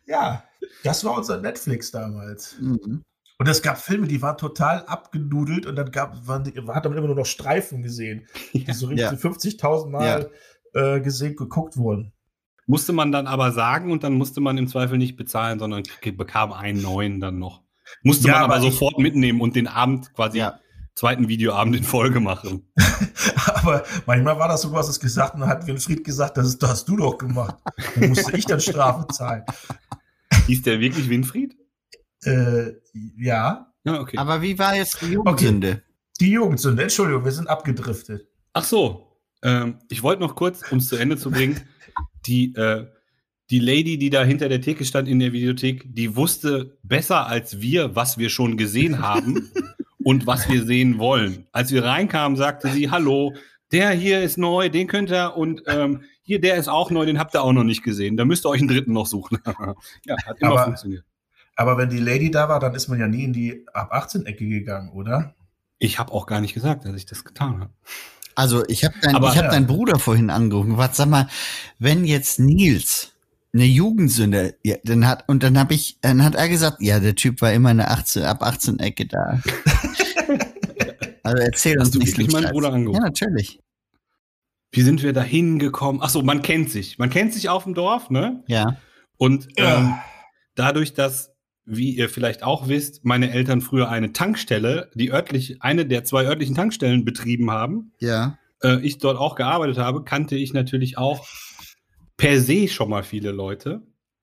[0.05, 0.43] Ja,
[0.83, 2.55] das war unser Netflix damals.
[2.59, 3.03] Mhm.
[3.37, 6.97] Und es gab Filme, die waren total abgenudelt und dann gab, waren die, hat man
[6.97, 9.09] immer nur noch Streifen gesehen, die so Ja.
[9.09, 10.31] richtig 50.000 Mal
[10.73, 12.11] äh, gesehen, geguckt wurden.
[12.67, 15.83] musste man dann aber sagen und dann musste man im Zweifel nicht bezahlen, sondern
[16.17, 17.61] bekam einen neuen dann noch.
[18.03, 20.59] Musste Ja, man aber, aber sofort mitnehmen und den Abend quasi Ja.
[20.95, 22.71] Zweiten Videoabend in Folge machen.
[23.45, 26.47] Aber manchmal war das so, du hast es gesagt und dann hat Winfried gesagt, das,
[26.47, 27.55] ist, das hast du doch gemacht.
[27.95, 29.43] Dann musste ich dann Strafe zahlen.
[30.47, 31.55] Hieß der wirklich Winfried?
[32.23, 32.73] Äh,
[33.17, 34.17] ja, Ja, okay.
[34.17, 35.83] Aber wie war jetzt die Jugendsünde?
[36.19, 36.83] die Jugendsünde.
[36.83, 38.27] Entschuldigung, wir sind abgedriftet.
[38.53, 39.09] Ach so,
[39.41, 41.61] ähm, ich wollte noch kurz, um es zu Ende zu bringen,
[42.25, 42.87] die, äh,
[43.49, 47.61] die Lady, die da hinter der Theke stand in der Videothek, die wusste besser als
[47.61, 49.49] wir, was wir schon gesehen haben
[50.09, 51.45] und was wir sehen wollen.
[51.51, 53.35] Als wir reinkamen, sagte sie, hallo,
[53.71, 57.19] der hier ist neu, den könnt ihr und ähm, hier, der ist auch neu, den
[57.19, 58.17] habt ihr auch noch nicht gesehen.
[58.17, 59.37] Da müsst ihr euch einen dritten noch suchen.
[60.05, 61.03] ja, hat immer Aber- funktioniert.
[61.55, 64.47] Aber wenn die Lady da war, dann ist man ja nie in die ab 18-Ecke
[64.47, 65.35] gegangen, oder?
[65.77, 67.71] Ich habe auch gar nicht gesagt, dass ich das getan habe.
[68.33, 69.47] Also ich habe dein, hab Ja.
[69.49, 70.77] deinen Bruder vorhin angerufen.
[70.77, 71.27] Was sag mal,
[71.77, 73.11] wenn jetzt Nils
[73.53, 77.15] eine Jugendsünde, ja, dann hat und dann habe ich, dann hat er gesagt, ja, der
[77.15, 79.41] Typ war immer eine 18, ab 18 Ecke da.
[81.23, 82.51] also erzähl Hast uns du nicht wirklich meinen.
[82.51, 82.97] Bruder angerufen?
[83.01, 83.59] Ja, natürlich.
[84.71, 86.01] Wie sind wir da hingekommen?
[86.03, 86.99] Ach so, man kennt sich.
[86.99, 88.43] Man kennt sich auf dem Dorf, ne?
[88.47, 88.77] Ja.
[89.17, 89.95] Und ähm,
[90.53, 91.31] dadurch, dass,
[91.65, 96.25] wie ihr vielleicht auch wisst, meine Eltern früher eine Tankstelle, die örtlich, eine der zwei
[96.25, 98.37] örtlichen Tankstellen betrieben haben, Ja.
[98.61, 101.25] äh, ich dort auch gearbeitet habe, kannte ich natürlich auch
[102.19, 103.81] per se schon mal viele Leute.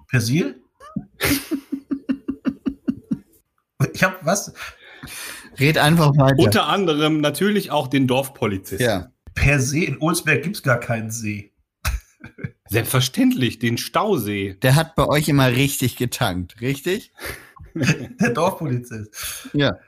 [0.09, 0.63] Persil?
[3.93, 4.53] ich hab was?
[5.59, 6.39] Red einfach weiter.
[6.39, 8.87] Unter anderem natürlich auch den Dorfpolizisten.
[8.87, 9.11] ja.
[9.35, 11.53] Per se, in Olsberg gibt's gar keinen See.
[12.69, 14.55] Selbstverständlich, den Stausee.
[14.63, 17.13] Der hat bei euch immer richtig getankt, richtig?
[17.75, 19.51] Der Dorfpolizist.
[19.53, 19.79] Ja.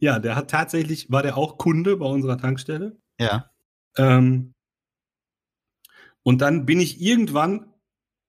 [0.00, 2.96] Ja, der hat tatsächlich, war der auch Kunde bei unserer Tankstelle.
[3.20, 3.50] Ja.
[3.96, 4.54] Ähm,
[6.28, 7.72] und dann bin ich irgendwann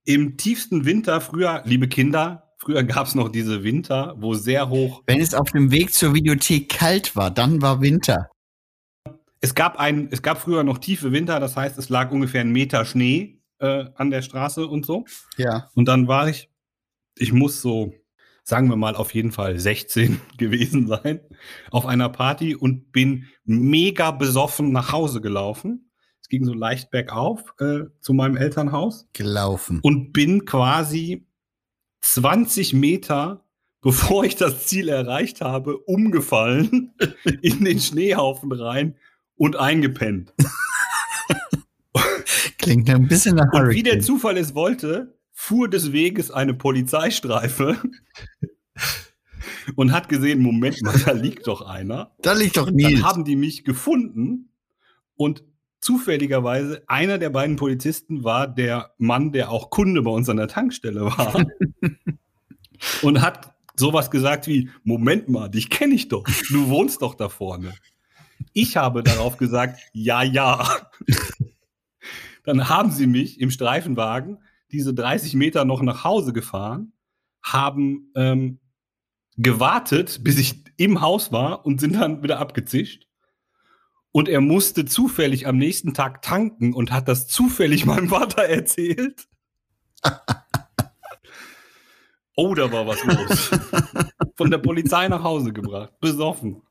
[0.05, 5.03] im tiefsten Winter, früher, liebe Kinder, früher gab es noch diese Winter, wo sehr hoch,
[5.05, 8.29] Wenn es auf dem Weg zur Videothek kalt war, dann war Winter.
[9.41, 12.53] es gab ein, es gab früher noch tiefe Winter, das heißt, es lag ungefähr ein
[12.53, 15.03] Meter Schnee äh, an der Straße und so.
[15.35, 15.69] Ja.
[15.75, 16.49] Und dann war ich,
[17.17, 17.93] ich muss so,
[18.45, 21.19] sagen wir mal, auf jeden Fall 16 gewesen sein,
[21.69, 25.88] auf einer Party und bin mega besoffen nach Hause gelaufen.
[26.29, 29.07] Es ging so leicht bergauf äh, zu meinem Elternhaus.
[29.13, 29.79] Gelaufen.
[29.81, 31.25] und bin quasi
[32.01, 33.43] 20 Meter,
[33.81, 36.93] bevor ich das Ziel erreicht habe, umgefallen
[37.41, 38.95] in den Schneehaufen rein
[39.37, 40.35] und eingepennt.
[42.59, 44.01] Klingt ein bisschen nach Und wie der Hurricane.
[44.03, 47.75] Zufall es wollte, fuhr des Weges eine Polizeistreife
[49.75, 52.11] und hat gesehen, Moment mal, da liegt doch einer.
[52.21, 53.01] Da liegt doch Dann Nils.
[53.01, 54.51] haben die mich gefunden
[55.15, 55.43] und
[55.81, 60.47] zufälligerweise einer der beiden Polizisten war der Mann, der auch Kunde bei uns an der
[60.47, 61.45] Tankstelle war
[63.01, 67.29] und hat sowas gesagt wie, Moment mal, dich kenne ich doch, du wohnst doch da
[67.29, 67.73] vorne.
[68.53, 70.67] Ich habe darauf gesagt, ja, ja.
[72.43, 74.39] Dann haben sie mich im Streifenwagen
[74.71, 76.93] diese 30 Meter noch nach Hause gefahren,
[77.41, 78.59] haben ähm,
[79.37, 83.08] gewartet, bis ich im Haus war und sind dann wieder abgezischt.
[84.11, 89.27] Und er musste zufällig am nächsten Tag tanken und hat das zufällig meinem Vater erzählt.
[92.35, 93.49] Oh, da war was los.
[94.37, 96.61] Von der Polizei nach Hause gebracht, besoffen.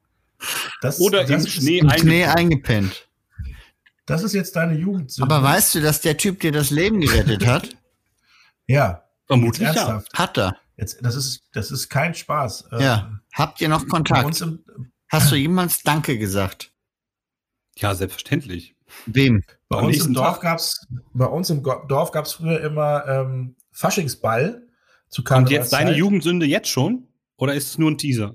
[0.80, 2.38] Das, Oder das im ist, Schnee Im Schnee eingepennt.
[2.38, 3.08] eingepennt.
[4.06, 5.30] Das ist jetzt deine Jugendsünde.
[5.30, 7.68] Aber weißt du, dass der Typ dir das Leben gerettet hat?
[8.70, 9.02] Ja.
[9.26, 9.74] Vermutlich ja.
[9.74, 10.12] ernsthaft.
[10.14, 10.56] Hat er.
[10.78, 12.68] Jetzt, das, ist, das ist kein Spaß.
[12.72, 13.20] Ähm, Ja.
[13.34, 14.24] Habt ihr noch Bei Kontakt?
[14.26, 14.62] uns, im,
[15.10, 16.70] Hast du jemals Danke gesagt?
[17.78, 18.74] Ja, selbstverständlich.
[19.06, 19.42] Wem?
[19.68, 24.66] bei uns im Dorf gab's, bei uns im Dorf gab's früher immer ähm, Faschingsball
[25.08, 25.94] zu Kommt jetzt deine.
[25.94, 27.06] Jugendsünde jetzt schon?
[27.36, 28.34] Oder ist es nur ein Teaser?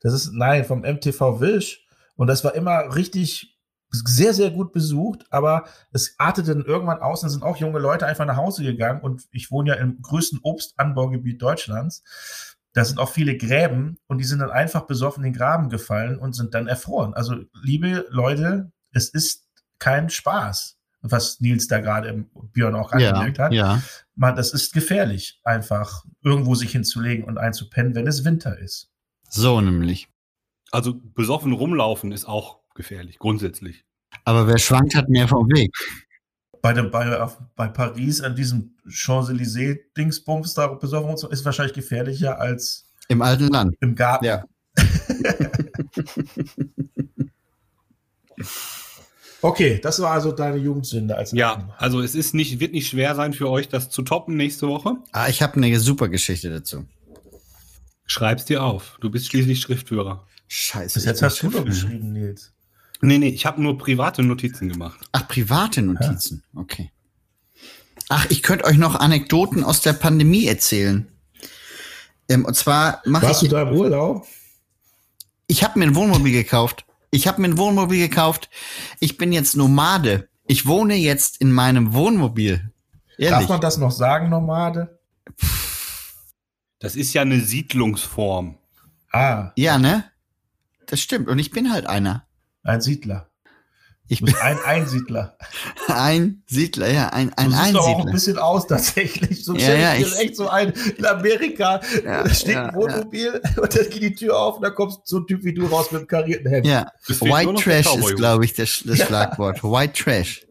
[0.00, 1.86] Das ist, nein, vom MTV Wisch.
[2.16, 3.58] Und das war immer richtig
[3.90, 8.06] sehr, sehr gut besucht, aber es artete dann irgendwann aus, da sind auch junge Leute
[8.06, 12.02] einfach nach Hause gegangen und ich wohne ja im größten Obstanbaugebiet Deutschlands.
[12.74, 16.18] Da sind auch viele Gräben und die sind dann einfach besoffen in den Graben gefallen
[16.18, 17.14] und sind dann erfroren.
[17.14, 19.46] Also, liebe Leute, es ist
[19.78, 23.52] kein Spaß, was Nils da gerade im Björn auch Ja, angemerkt hat.
[23.52, 23.80] ja.
[24.16, 28.90] Man, das ist gefährlich, einfach irgendwo sich hinzulegen und einzupennen, wenn es Winter ist.
[29.30, 30.08] So nämlich.
[30.72, 33.84] Also besoffen rumlaufen ist auch gefährlich, grundsätzlich.
[34.24, 35.70] Aber wer schwankt, hat mehr vom Weg.
[36.60, 42.40] bei, dem, bei, bei Paris an diesem Champs-Élysées-Dingsbums da besoffen und so, ist wahrscheinlich gefährlicher
[42.40, 43.76] als Im alten Land.
[43.80, 44.24] im Garten.
[44.24, 44.44] Ja.
[49.40, 53.14] Okay, das war also deine Jugendsünde als Ja, also es ist nicht, wird nicht schwer
[53.14, 54.96] sein für euch, das zu toppen nächste Woche.
[55.12, 56.86] Ah, ich habe eine super Geschichte dazu.
[58.06, 58.98] Schreib's dir auf.
[59.00, 60.26] Du bist schließlich Schriftführer.
[60.48, 60.94] Scheiße.
[60.94, 61.64] Bis ich jetzt hast du doch Schriftführer.
[61.90, 62.52] geschrieben, Nils.
[63.00, 64.98] Nee, nee, ich habe nur private Notizen gemacht.
[65.12, 66.42] Ach, private Notizen.
[66.56, 66.90] Okay.
[68.08, 71.06] Ach, ich könnte euch noch Anekdoten aus der Pandemie erzählen.
[72.28, 73.52] Ähm, und zwar mache Warst du ich.
[73.52, 74.26] da im Urlaub?
[75.46, 76.84] Ich habe mir ein Wohnmobil gekauft.
[77.10, 78.50] Ich habe mir ein Wohnmobil gekauft.
[79.00, 80.28] Ich bin jetzt Nomade.
[80.46, 82.70] Ich wohne jetzt in meinem Wohnmobil.
[83.18, 83.48] Darf Ehrlich.
[83.48, 84.98] man das noch sagen, Nomade?
[86.78, 88.58] Das ist ja eine Siedlungsform.
[89.10, 90.04] Ah, Ja, ne?
[90.86, 91.28] Das stimmt.
[91.28, 92.26] Und ich bin halt einer.
[92.62, 93.28] ein Siedler.
[94.08, 95.36] Ich bin ein Einsiedler.
[95.86, 98.12] ein Siedler, ja, ein, ein du siehst doch auch ein Einsiedler.
[98.12, 99.44] bisschen aus tatsächlich.
[99.44, 103.40] So Ja, ja, ich echt so ein, in Amerika Ja, da steht ja, ein Wohnmobil
[103.60, 105.92] und dann geht die Tür auf und da kommt so ein Typ wie du raus
[105.92, 106.66] mit einem karierten Hemd.
[106.66, 109.62] Ja, White Trash ist, glaube ich, das, das Schlagwort.
[109.62, 110.46] White Trash.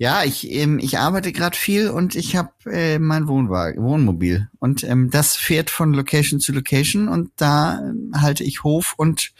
[0.00, 4.48] Ja, ich, ähm, ich arbeite gerade viel und ich habe äh, mein Wohnwagen, Wohnmobil.
[4.60, 9.32] Und ähm, das fährt von Location zu Location und da ähm, halte ich Hof und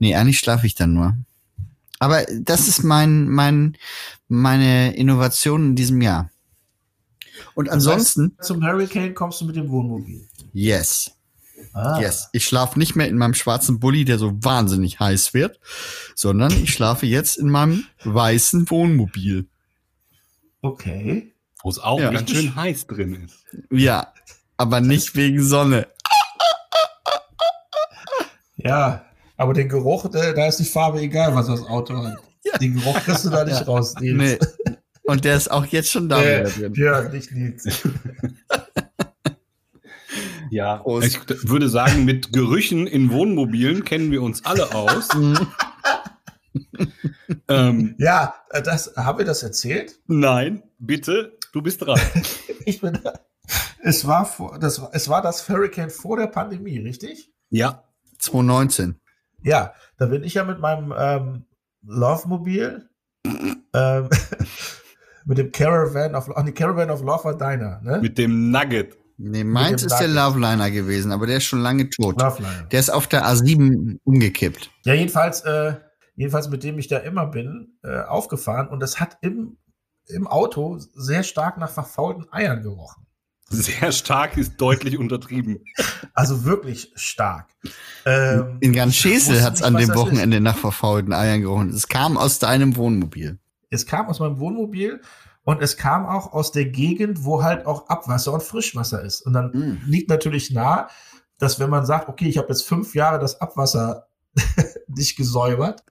[0.00, 1.16] nee, eigentlich schlafe ich dann nur.
[2.00, 3.76] Aber das ist mein, mein,
[4.26, 6.30] meine Innovation in diesem Jahr.
[7.54, 10.26] Und ansonsten, Zum Hurricane kommst du mit dem Wohnmobil.
[10.52, 11.12] yes.
[11.74, 12.28] Ah, Yes.
[12.32, 15.60] Ich schlafe nicht mehr in meinem schwarzen Bulli, der so wahnsinnig heiß wird,
[16.14, 19.46] sondern ich schlafe jetzt in meinem weißen Wohnmobil.
[20.62, 21.34] Okay.
[21.62, 22.10] Wo es auch Ja.
[22.10, 23.44] ganz schön heiß drin ist.
[23.70, 24.12] Ja,
[24.56, 25.86] aber nicht wegen Sonne.
[28.56, 29.04] Ja,
[29.40, 32.18] aber den Geruch, da, da ist die Farbe egal, was das Auto hat.
[32.60, 33.64] Den Geruch kriegst du da nicht Ja.
[33.64, 34.16] raus, Nils.
[34.16, 34.38] Nee.
[35.04, 36.72] Und der ist auch jetzt schon da Äh, wieder drin.
[36.72, 37.64] Björn, nicht Nils.
[40.50, 40.78] Ja.
[40.78, 41.06] Prost.
[41.06, 45.08] Ich würde sagen, mit Gerüchen in Wohnmobilen kennen wir uns alle aus.
[45.14, 45.46] Mhm.
[47.48, 50.00] ähm, Ja, äh, das, haben wir das erzählt?
[50.08, 52.00] nein, bitte, du bist dran.
[52.66, 53.20] Ich bin da.
[53.82, 57.30] Es war, vor, das, es war das Hurricane vor der Pandemie, richtig?
[57.50, 57.84] Ja.
[58.18, 58.99] 2019.
[59.42, 61.44] Ja, da bin ich ja mit meinem ähm,
[61.86, 62.88] Love-Mobil,
[63.74, 64.08] ähm,
[65.24, 68.00] mit dem Caravan of, oh, die Caravan of Love war deiner, ne?
[68.00, 68.96] Mit dem Nugget.
[69.22, 70.08] Nee, meins ist der.
[70.08, 72.20] Loveliner gewesen, aber der ist schon lange tot.
[72.20, 72.66] Loveliner.
[72.70, 74.70] Der ist auf der A7 umgekippt.
[74.84, 75.74] Ja, jedenfalls, äh,
[76.16, 79.58] jedenfalls mit dem ich da immer bin, äh, aufgefahren und das hat im,
[80.06, 83.06] im Auto sehr stark nach verfaulten Eiern gerochen.
[83.52, 85.64] Sehr stark ist deutlich untertrieben.
[86.14, 87.48] Also wirklich stark.
[88.06, 91.70] Ähm, In ganz Schesel wusste hat es an dem das Wochenende nach verfaulten Eiern gerochen.
[91.70, 93.38] Es kam aus deinem Wohnmobil.
[93.70, 95.00] Es kam aus meinem Wohnmobil
[95.42, 99.22] und es kam auch aus der Gegend, wo halt auch Abwasser und Frischwasser ist.
[99.22, 99.78] Und dann Mm.
[99.84, 100.88] liegt natürlich nah,
[101.38, 104.06] dass wenn man sagt, okay, ich habe jetzt fünf Jahre das Abwasser
[104.86, 105.82] nicht gesäubert,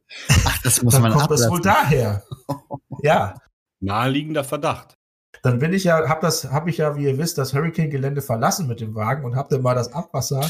[0.45, 1.51] Ach, das muss dann man kommt das ablassen.
[1.51, 2.24] wohl daher.
[3.03, 3.36] ja,
[3.82, 4.95] Naheliegender Verdacht.
[5.41, 8.67] Dann bin ich ja, habe das, habe ich ja, wie ihr wisst, das Hurricane-Gelände verlassen
[8.67, 10.41] mit dem Wagen und habe dann mal das Abwasser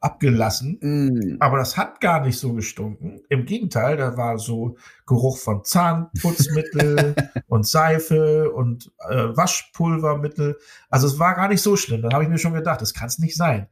[0.00, 0.78] abgelassen.
[0.80, 1.36] Mm.
[1.40, 3.20] Aber das hat gar nicht so gestunken.
[3.28, 7.14] Im Gegenteil, da war so Geruch von Zahnputzmittel
[7.48, 10.56] und Seife und äh, Waschpulvermittel.
[10.88, 12.02] Also es war gar nicht so schlimm.
[12.02, 13.68] Dann habe ich mir schon gedacht, das kann es nicht sein.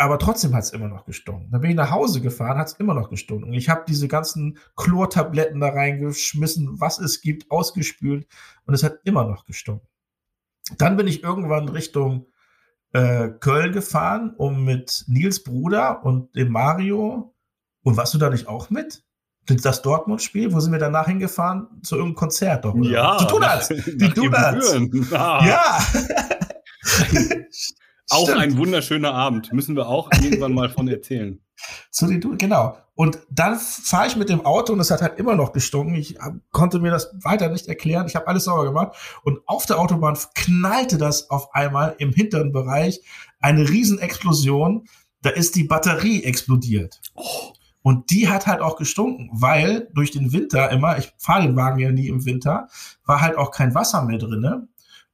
[0.00, 1.50] Aber trotzdem hat es immer noch gestunken.
[1.50, 3.52] Dann bin ich nach Hause gefahren, hat es immer noch gestunken.
[3.52, 8.26] Ich habe diese ganzen Chlortabletten da reingeschmissen, was es gibt, ausgespült
[8.64, 9.86] und es hat immer noch gestunken.
[10.78, 12.28] Dann bin ich irgendwann Richtung
[12.92, 17.34] äh, Köln gefahren, um mit Nils Bruder und dem Mario.
[17.82, 19.04] Und warst du da nicht auch mit?
[19.44, 20.54] Das Dortmund-Spiel?
[20.54, 21.82] Wo sind wir danach hingefahren?
[21.82, 22.72] Zu irgendeinem Konzert doch.
[22.72, 23.18] oder?
[23.18, 23.68] Zu Donuts!
[23.68, 25.12] Die Donuts!
[25.12, 25.78] Ah, Ja!
[28.10, 28.40] Auch Stimmt.
[28.40, 29.52] ein wunderschöner Abend.
[29.52, 31.40] Müssen wir auch irgendwann mal von erzählen.
[31.90, 32.76] Zu den Du- genau.
[32.94, 35.94] Und dann fahre ich mit dem Auto und es hat halt immer noch gestunken.
[35.94, 36.18] Ich
[36.50, 38.06] konnte mir das weiter nicht erklären.
[38.06, 38.96] Ich habe alles sauber gemacht.
[39.22, 43.00] Und auf der Autobahn knallte das auf einmal im hinteren Bereich
[43.40, 44.86] eine Riesenexplosion.
[45.22, 47.00] Da ist die Batterie explodiert.
[47.82, 51.78] Und die hat halt auch gestunken, weil durch den Winter immer, ich fahre den Wagen
[51.78, 52.68] ja nie im Winter,
[53.06, 54.68] war halt auch kein Wasser mehr drinne.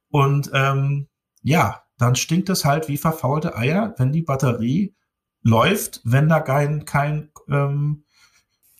[0.09, 1.07] Und ähm,
[1.41, 4.95] ja, dann stinkt es halt wie verfaulte Eier, wenn die Batterie
[5.41, 8.03] läuft, wenn da kein, kein ähm,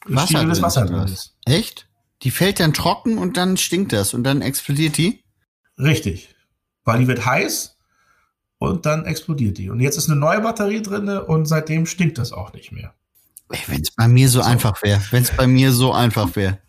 [0.05, 1.35] Wasser drin Wasser drin ist.
[1.45, 1.89] Echt?
[2.23, 5.23] Die fällt dann trocken und dann stinkt das und dann explodiert die?
[5.77, 6.35] Richtig.
[6.83, 7.77] Weil die wird heiß
[8.57, 9.69] und dann explodiert die.
[9.69, 12.93] Und jetzt ist eine neue Batterie drinne und seitdem stinkt das auch nicht mehr.
[13.67, 15.01] Wenn es bei mir so, einfach wäre.
[15.11, 16.59] Wenn es bei mir so einfach wäre.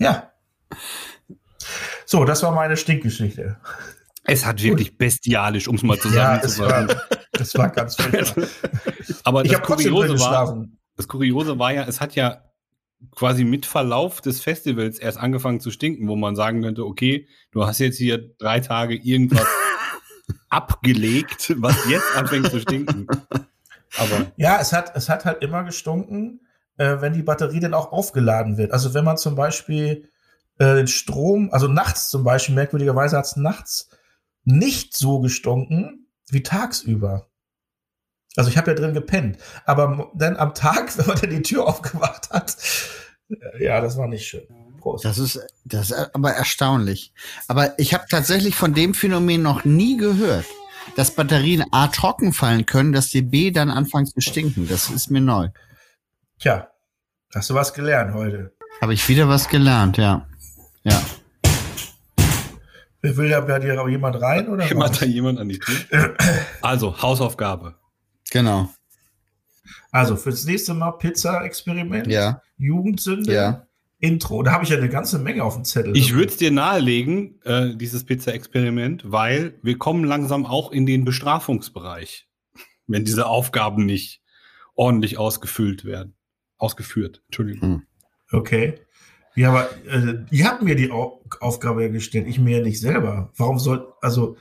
[0.00, 0.32] Ja.
[2.06, 3.58] So, das war meine Stinkgeschichte.
[4.30, 6.88] Es hat wirklich bestialisch, um es mal Ja, zusammenzufassen.
[6.88, 6.96] war,
[7.32, 8.44] das war ganz furchtbar.
[9.24, 10.66] Aber Ich das Kuriose, war,
[10.96, 12.42] das Kuriose war ja, es hat ja
[13.16, 17.66] quasi mit Verlauf des Festivals erst angefangen zu stinken, wo man sagen könnte, okay, du
[17.66, 19.46] hast jetzt hier drei Tage irgendwas
[20.50, 23.06] abgelegt, was jetzt anfängt zu stinken.
[23.98, 26.40] Aber Ja, es hat, es hat halt immer gestunken,
[26.76, 28.72] äh, wenn die Batterie dann auch aufgeladen wird.
[28.72, 30.08] Also wenn man zum Beispiel
[30.58, 33.88] äh, den Strom, also nachts zum Beispiel, merkwürdigerweise hat es nachts
[34.50, 37.30] nicht so gestunken wie tagsüber.
[38.36, 39.38] Also ich habe ja drin gepennt.
[39.64, 42.56] Aber dann am Tag, wenn man dann die Tür aufgemacht hat,
[43.28, 44.46] äh, ja, das war nicht schön.
[44.80, 45.04] Prost.
[45.04, 47.12] Das ist, das ist aber erstaunlich.
[47.48, 50.46] Aber ich habe tatsächlich von dem Phänomen noch nie gehört,
[50.96, 54.68] dass Batterien A trocken fallen können, dass die B dann anfangen zu stinken.
[54.68, 55.50] Das ist mir neu.
[56.38, 56.70] Tja,
[57.34, 58.56] hast du was gelernt heute?
[58.80, 60.26] Habe ich wieder was gelernt, ja.
[60.84, 61.00] Ja.
[63.02, 64.98] Will da bei dir auch jemand rein oder was?
[64.98, 66.14] da jemand an die Tür?
[66.60, 67.76] Also, Hausaufgabe.
[68.30, 68.68] Genau.
[69.90, 72.42] Also fürs nächste Mal Pizza-Experiment, Ja.
[72.58, 73.66] Jugendsünde, Ja.
[73.98, 74.42] Intro.
[74.42, 75.94] Da habe ich ja eine ganze Menge auf dem Zettel.
[75.96, 81.04] Ich würde es dir nahelegen, äh, dieses Pizza-Experiment, weil wir kommen langsam auch in den
[81.04, 82.26] Bestrafungsbereich,
[82.86, 84.22] wenn diese Aufgaben nicht
[84.74, 86.14] ordentlich ausgefüllt werden.
[86.56, 87.82] Ausgeführt, Entschuldigung.
[88.32, 88.80] Okay.
[89.36, 93.30] Ja, aber äh, ihr habt mir die Au Aufgabe gestellt, ich mir nicht selber.
[93.36, 94.36] Warum soll, also,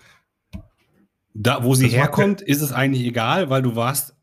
[1.34, 4.16] Da, wo sie herkommt, ist es eigentlich egal, weil du warst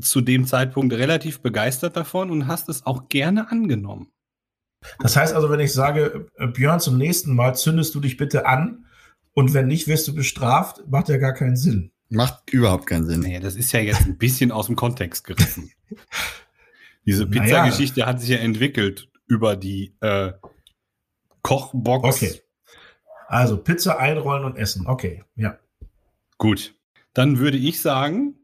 [0.00, 4.08] zu dem Zeitpunkt relativ begeistert davon und hast es auch gerne angenommen.
[4.98, 8.46] das heißt also, wenn ich sage, äh, Björn, zum nächsten Mal zündest du dich bitte
[8.46, 8.86] an
[9.32, 11.90] und wenn nicht, wirst du bestraft, macht ja gar keinen Sinn.
[12.08, 13.20] Macht überhaupt keinen Sinn.
[13.20, 15.70] Naja, das ist ja jetzt ein bisschen aus dem Kontext gerissen.
[17.06, 17.42] Diese Naja.
[17.42, 20.32] Pizzageschichte hat sich ja entwickelt über die äh,
[21.42, 22.16] Kochbox.
[22.16, 22.40] Okay.
[23.28, 24.86] Also Pizza einrollen und essen.
[24.88, 25.56] Okay, ja.
[26.36, 26.74] Gut.
[27.14, 28.34] Dann würde ich sagen,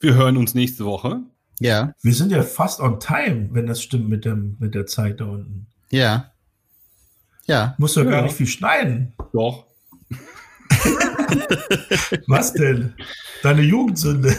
[0.00, 1.20] wir hören uns nächste Woche.
[1.60, 1.92] Ja.
[2.02, 5.26] Wir sind ja fast on time, wenn das stimmt mit, dem, mit der Zeit da
[5.26, 5.66] unten.
[5.90, 6.32] Ja.
[7.46, 7.76] Ja.
[7.78, 8.10] Ja Ja.
[8.10, 9.12] gar nicht viel schneiden.
[9.32, 9.66] Doch.
[12.26, 12.94] Was denn?
[13.42, 14.30] Deine Jugendsünde.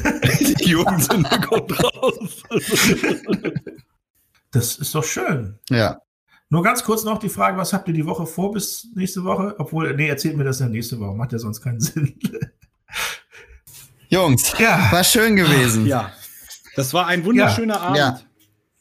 [0.60, 2.44] Die Jugendsünde kommt raus.
[4.52, 5.60] Das ist doch schön.
[5.70, 6.02] Ja.
[6.50, 9.56] Nur ganz kurz noch die Frage, was habt ihr die Woche vor bis nächste Woche?
[9.60, 11.16] Obwohl, nee, erzählt mir das ja nächste Woche.
[11.16, 12.20] Macht ja sonst keinen Sinn.
[14.10, 15.86] Jungs, ja, war schön gewesen.
[15.86, 16.12] ja.
[16.76, 17.98] Das war ein wunderschöner Abend.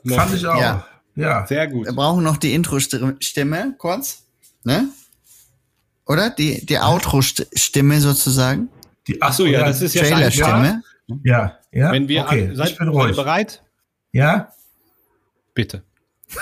[0.05, 0.16] Ja.
[0.16, 0.61] fand ich auch.
[0.61, 0.87] Ja.
[1.16, 1.47] Ja.
[1.47, 1.87] Sehr gut.
[1.87, 4.25] Wir brauchen noch die Intro-Stimme, kurz.
[4.64, 4.89] Ne?
[6.07, 6.31] Oder?
[6.31, 8.69] Die, die Outro-Stimme sozusagen.
[9.07, 10.83] Die, Ach so, ja, das ist ja Trailer-Stimme.
[11.25, 11.93] Ja, ja.
[11.93, 13.16] Wenn wir okay, an, seid, ich bin ruhig.
[13.16, 13.62] bereit?
[14.12, 14.53] Ja,
[15.59, 15.83] Bitte.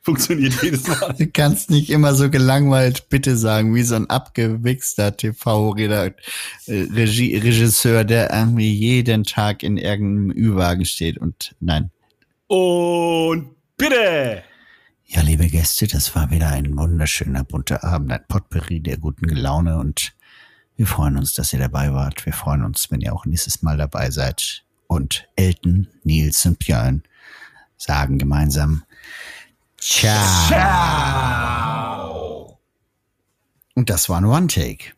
[0.00, 1.14] Funktioniert jedes Mal.
[1.18, 8.72] Du kannst nicht immer so gelangweilt bitte sagen, wie so ein abgewichster TV-Regisseur, der irgendwie
[8.72, 11.90] jeden Tag in irgendeinem Ü-Wagen steht und nein.
[12.46, 14.42] Und bitte!
[15.04, 19.76] Ja, liebe Gäste, das war wieder ein wunderschöner bunter Abend, ein Potpourri der guten Laune
[19.76, 20.14] und
[20.76, 22.24] wir freuen uns, dass ihr dabei wart.
[22.24, 24.64] Wir freuen uns, wenn ihr auch nächstes Mal dabei seid.
[24.90, 27.04] Und Elton, Nils und Björn
[27.76, 28.82] sagen gemeinsam
[29.78, 30.48] Ciao.
[30.48, 32.58] Ciao.
[33.76, 34.94] Und das war ein One-Take.